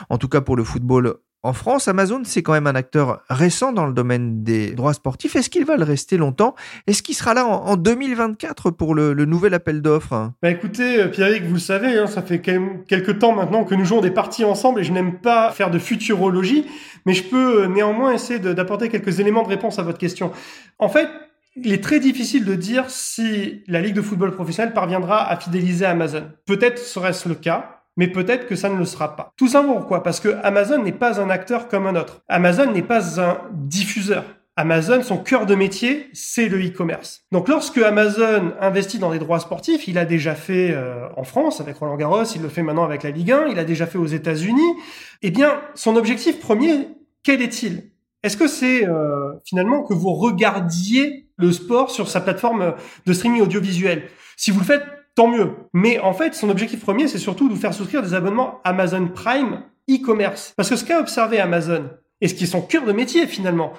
en 0.09 0.17
tout 0.19 0.27
cas 0.27 0.41
pour 0.41 0.55
le 0.55 0.63
football 0.63 1.15
en 1.41 1.53
France, 1.53 1.87
Amazon, 1.87 2.21
c'est 2.25 2.43
quand 2.43 2.51
même 2.51 2.67
un 2.67 2.75
acteur 2.75 3.21
récent 3.29 3.71
dans 3.71 3.85
le 3.85 3.93
domaine 3.93 4.43
des 4.43 4.71
droits 4.71 4.93
sportifs. 4.93 5.37
Est-ce 5.37 5.49
qu'il 5.49 5.63
va 5.63 5.77
le 5.77 5.85
rester 5.85 6.17
longtemps? 6.17 6.53
Est-ce 6.85 7.01
qu'il 7.01 7.15
sera 7.15 7.33
là 7.33 7.45
en, 7.45 7.77
2024 7.77 8.71
pour 8.71 8.93
le, 8.93 9.13
nouvel 9.13 9.53
appel 9.53 9.81
d'offres? 9.81 10.33
Bah 10.41 10.49
Écoutez, 10.49 11.07
Pierrick, 11.07 11.43
vous 11.43 11.53
le 11.53 11.59
savez, 11.59 11.97
hein, 11.97 12.07
ça 12.07 12.21
fait 12.23 12.41
quand 12.41 12.51
même 12.51 12.83
quelques 12.85 12.98
temps 13.11 13.33
maintenant 13.33 13.63
que 13.63 13.75
nous 13.75 13.85
jouons 13.85 14.01
des 14.01 14.11
parties 14.11 14.45
ensemble 14.45 14.81
et 14.81 14.83
je 14.83 14.91
n'aime 14.91 15.19
pas 15.19 15.51
faire 15.51 15.71
de 15.71 15.79
futurologie, 15.79 16.65
mais 17.05 17.13
je 17.13 17.23
peux 17.23 17.63
euh, 17.63 17.67
néanmoins 17.67 18.11
essayer 18.11 18.39
d'apporter 18.39 18.89
quelques 18.89 19.19
éléments 19.19 19.43
de 19.43 19.49
réponse 19.49 19.79
à 19.79 19.83
votre 19.83 19.97
question. 19.97 20.31
En 20.77 20.89
fait, 20.89 21.09
il 21.55 21.73
est 21.73 21.83
très 21.83 21.99
difficile 21.99 22.45
de 22.45 22.55
dire 22.55 22.89
si 22.89 23.63
la 23.67 23.81
Ligue 23.81 23.95
de 23.95 24.01
football 24.01 24.31
professionnel 24.31 24.73
parviendra 24.73 25.29
à 25.29 25.37
fidéliser 25.37 25.85
Amazon. 25.85 26.31
Peut-être 26.45 26.77
serait-ce 26.77 27.27
le 27.27 27.35
cas, 27.35 27.81
mais 27.97 28.07
peut-être 28.07 28.47
que 28.47 28.55
ça 28.55 28.69
ne 28.69 28.77
le 28.77 28.85
sera 28.85 29.15
pas. 29.15 29.33
Tout 29.35 29.47
simplement 29.47 29.75
pourquoi 29.75 30.03
Parce 30.03 30.19
que 30.19 30.37
Amazon 30.43 30.81
n'est 30.81 30.91
pas 30.91 31.19
un 31.19 31.29
acteur 31.29 31.67
comme 31.67 31.87
un 31.87 31.95
autre. 31.95 32.21
Amazon 32.29 32.71
n'est 32.71 32.81
pas 32.81 33.19
un 33.21 33.41
diffuseur. 33.51 34.23
Amazon, 34.59 35.01
son 35.03 35.17
cœur 35.17 35.45
de 35.45 35.55
métier, 35.55 36.09
c'est 36.11 36.49
le 36.49 36.59
e-commerce. 36.59 37.23
Donc 37.31 37.47
lorsque 37.47 37.77
Amazon 37.77 38.51
investit 38.59 38.99
dans 38.99 39.09
des 39.09 39.17
droits 39.17 39.39
sportifs, 39.39 39.87
il 39.87 39.97
a 39.97 40.03
déjà 40.03 40.35
fait 40.35 40.71
euh, 40.71 41.07
en 41.15 41.23
France 41.23 41.61
avec 41.61 41.77
Roland 41.77 41.95
Garros, 41.95 42.25
il 42.25 42.41
le 42.41 42.49
fait 42.49 42.61
maintenant 42.61 42.83
avec 42.83 43.03
la 43.03 43.11
Ligue 43.11 43.31
1, 43.31 43.47
il 43.47 43.57
a 43.57 43.63
déjà 43.63 43.87
fait 43.87 43.97
aux 43.97 44.05
États-Unis. 44.05 44.73
Eh 45.21 45.31
bien, 45.31 45.61
son 45.75 45.95
objectif 45.95 46.41
premier, 46.41 46.89
quel 47.23 47.41
est-il? 47.41 47.91
Est-ce 48.21 48.35
que 48.35 48.49
c'est 48.49 48.85
euh, 48.85 49.31
finalement 49.45 49.81
que 49.83 49.93
vous 49.93 50.13
regardiez 50.13 51.29
le 51.37 51.53
sport 51.53 51.89
sur 51.89 52.09
sa 52.09 52.19
plateforme 52.19 52.73
de 53.05 53.13
streaming 53.13 53.43
audiovisuel? 53.43 54.09
Si 54.35 54.51
vous 54.51 54.59
le 54.59 54.65
faites, 54.65 54.83
tant 55.15 55.29
mieux. 55.29 55.51
Mais 55.71 55.99
en 55.99 56.11
fait, 56.11 56.35
son 56.35 56.49
objectif 56.49 56.81
premier, 56.81 57.07
c'est 57.07 57.17
surtout 57.17 57.47
de 57.47 57.53
vous 57.53 57.59
faire 57.61 57.73
souscrire 57.73 58.01
des 58.01 58.13
abonnements 58.13 58.59
Amazon 58.65 59.07
Prime 59.07 59.63
e-commerce. 59.89 60.51
Parce 60.57 60.69
que 60.69 60.75
ce 60.75 60.83
qu'a 60.83 60.99
observé 60.99 61.39
Amazon, 61.39 61.89
et 62.19 62.27
ce 62.27 62.33
qui 62.33 62.43
est 62.43 62.47
son 62.47 62.61
cœur 62.61 62.83
de 62.83 62.91
métier 62.91 63.25
finalement, 63.25 63.71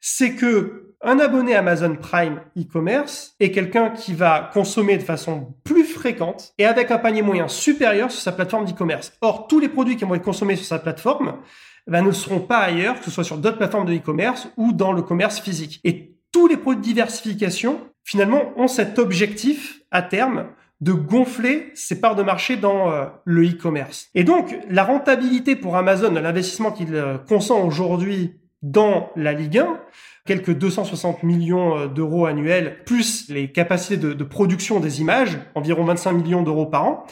c'est 0.00 0.34
que 0.34 0.94
un 1.02 1.18
abonné 1.18 1.54
Amazon 1.54 1.96
Prime 1.96 2.40
e-commerce 2.58 3.34
est 3.40 3.52
quelqu'un 3.52 3.88
qui 3.88 4.12
va 4.12 4.50
consommer 4.52 4.98
de 4.98 5.02
façon 5.02 5.54
plus 5.64 5.84
fréquente 5.84 6.52
et 6.58 6.66
avec 6.66 6.90
un 6.90 6.98
panier 6.98 7.22
moyen 7.22 7.48
supérieur 7.48 8.10
sur 8.10 8.20
sa 8.20 8.32
plateforme 8.32 8.66
d'e-commerce. 8.66 9.12
Or, 9.22 9.48
tous 9.48 9.60
les 9.60 9.70
produits 9.70 9.96
qui 9.96 10.04
vont 10.04 10.14
être 10.14 10.22
consommés 10.22 10.56
sur 10.56 10.66
sa 10.66 10.78
plateforme 10.78 11.38
ben, 11.86 12.02
ne 12.02 12.12
seront 12.12 12.40
pas 12.40 12.58
ailleurs, 12.58 12.98
que 12.98 13.06
ce 13.06 13.10
soit 13.10 13.24
sur 13.24 13.38
d'autres 13.38 13.56
plateformes 13.56 13.86
de 13.86 13.94
e-commerce 13.94 14.48
ou 14.58 14.72
dans 14.72 14.92
le 14.92 15.00
commerce 15.00 15.40
physique. 15.40 15.80
Et 15.84 16.14
tous 16.32 16.46
les 16.46 16.58
produits 16.58 16.80
de 16.80 16.84
diversification, 16.84 17.80
finalement, 18.04 18.52
ont 18.56 18.68
cet 18.68 18.98
objectif 18.98 19.80
à 19.90 20.02
terme 20.02 20.48
de 20.82 20.92
gonfler 20.92 21.70
ses 21.74 22.00
parts 22.00 22.14
de 22.14 22.22
marché 22.22 22.56
dans 22.56 22.90
euh, 22.90 23.06
le 23.24 23.46
e-commerce. 23.46 24.08
Et 24.14 24.24
donc, 24.24 24.56
la 24.68 24.84
rentabilité 24.84 25.56
pour 25.56 25.76
Amazon 25.76 26.12
l'investissement 26.12 26.72
qu'il 26.72 26.94
euh, 26.94 27.18
consent 27.18 27.62
aujourd'hui 27.62 28.39
dans 28.62 29.10
la 29.16 29.32
Ligue 29.32 29.58
1, 29.58 29.80
quelques 30.26 30.52
260 30.52 31.22
millions 31.22 31.78
euh, 31.78 31.86
d'euros 31.88 32.26
annuels, 32.26 32.84
plus 32.84 33.28
les 33.28 33.50
capacités 33.52 33.96
de, 33.96 34.24
production 34.24 34.80
des 34.80 35.00
images, 35.00 35.38
environ 35.54 35.84
25 35.84 36.12
millions 36.12 36.42
d'euros 36.42 36.66
par 36.66 36.84
an, 36.84 37.06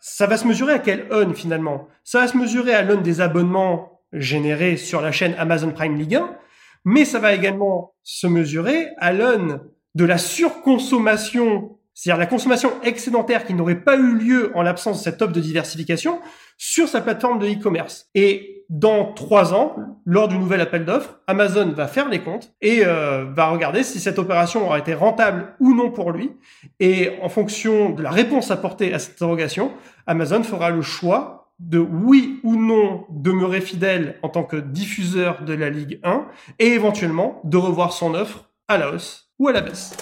ça 0.00 0.26
va 0.26 0.36
se 0.36 0.46
mesurer 0.46 0.74
à 0.74 0.78
quel 0.78 1.06
on 1.10 1.32
finalement? 1.32 1.88
Ça 2.04 2.20
va 2.20 2.28
se 2.28 2.36
mesurer 2.36 2.74
à 2.74 2.82
l'aune 2.82 3.02
des 3.02 3.20
abonnements 3.20 4.00
générés 4.12 4.76
sur 4.76 5.00
la 5.00 5.12
chaîne 5.12 5.34
Amazon 5.38 5.72
Prime 5.72 5.96
Ligue 5.96 6.16
1, 6.16 6.36
mais 6.84 7.04
ça 7.04 7.18
va 7.18 7.34
également 7.34 7.94
se 8.02 8.26
mesurer 8.26 8.88
à 8.98 9.12
l'aune 9.12 9.60
de 9.94 10.04
la 10.04 10.18
surconsommation 10.18 11.78
c'est-à-dire 11.94 12.18
la 12.18 12.26
consommation 12.26 12.72
excédentaire 12.82 13.46
qui 13.46 13.54
n'aurait 13.54 13.80
pas 13.80 13.96
eu 13.96 14.18
lieu 14.18 14.50
en 14.54 14.62
l'absence 14.62 14.98
de 14.98 15.04
cette 15.04 15.22
offre 15.22 15.32
de 15.32 15.40
diversification 15.40 16.20
sur 16.58 16.88
sa 16.88 17.00
plateforme 17.00 17.38
de 17.38 17.46
e-commerce. 17.46 18.08
Et 18.16 18.53
dans 18.74 19.12
trois 19.12 19.54
ans, 19.54 19.76
lors 20.04 20.26
du 20.26 20.36
nouvel 20.36 20.60
appel 20.60 20.84
d'offres, 20.84 21.20
Amazon 21.28 21.70
va 21.70 21.86
faire 21.86 22.08
les 22.08 22.18
comptes 22.18 22.52
et 22.60 22.84
euh, 22.84 23.24
va 23.32 23.46
regarder 23.46 23.84
si 23.84 24.00
cette 24.00 24.18
opération 24.18 24.66
aura 24.66 24.80
été 24.80 24.94
rentable 24.94 25.54
ou 25.60 25.74
non 25.74 25.92
pour 25.92 26.10
lui. 26.10 26.32
Et 26.80 27.12
en 27.22 27.28
fonction 27.28 27.90
de 27.90 28.02
la 28.02 28.10
réponse 28.10 28.50
apportée 28.50 28.92
à 28.92 28.98
cette 28.98 29.14
interrogation, 29.14 29.70
Amazon 30.08 30.42
fera 30.42 30.70
le 30.70 30.82
choix 30.82 31.52
de 31.60 31.78
oui 31.78 32.40
ou 32.42 32.56
non 32.56 33.04
demeurer 33.10 33.60
fidèle 33.60 34.16
en 34.22 34.28
tant 34.28 34.42
que 34.42 34.56
diffuseur 34.56 35.44
de 35.44 35.54
la 35.54 35.70
Ligue 35.70 36.00
1 36.02 36.24
et 36.58 36.66
éventuellement 36.72 37.40
de 37.44 37.56
revoir 37.56 37.92
son 37.92 38.14
offre 38.14 38.50
à 38.66 38.76
la 38.76 38.90
hausse 38.90 39.30
ou 39.38 39.46
à 39.46 39.52
la 39.52 39.60
baisse. 39.60 39.96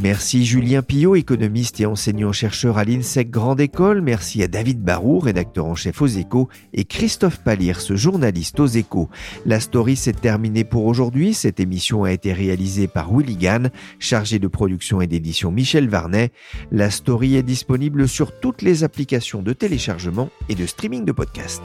Merci 0.00 0.44
Julien 0.44 0.82
Pillot, 0.82 1.16
économiste 1.16 1.80
et 1.80 1.86
enseignant-chercheur 1.86 2.78
à 2.78 2.84
l'INSEC 2.84 3.30
Grande 3.30 3.60
École. 3.60 4.00
Merci 4.00 4.44
à 4.44 4.46
David 4.46 4.80
Barou, 4.80 5.18
rédacteur 5.18 5.66
en 5.66 5.74
chef 5.74 6.00
aux 6.00 6.06
échos, 6.06 6.48
et 6.72 6.84
Christophe 6.84 7.42
Palirs, 7.42 7.80
journaliste 7.96 8.60
aux 8.60 8.66
échos. 8.66 9.08
La 9.44 9.58
story 9.58 9.96
s'est 9.96 10.12
terminée 10.12 10.62
pour 10.62 10.86
aujourd'hui. 10.86 11.34
Cette 11.34 11.58
émission 11.58 12.04
a 12.04 12.12
été 12.12 12.32
réalisée 12.32 12.86
par 12.86 13.12
Willy 13.12 13.36
Gann, 13.36 13.70
chargé 13.98 14.38
de 14.38 14.46
production 14.46 15.00
et 15.00 15.08
d'édition 15.08 15.50
Michel 15.50 15.88
Varnet. 15.88 16.30
La 16.70 16.90
story 16.90 17.34
est 17.34 17.42
disponible 17.42 18.06
sur 18.06 18.38
toutes 18.38 18.62
les 18.62 18.84
applications 18.84 19.42
de 19.42 19.52
téléchargement 19.52 20.30
et 20.48 20.54
de 20.54 20.66
streaming 20.66 21.04
de 21.04 21.12
podcasts. 21.12 21.64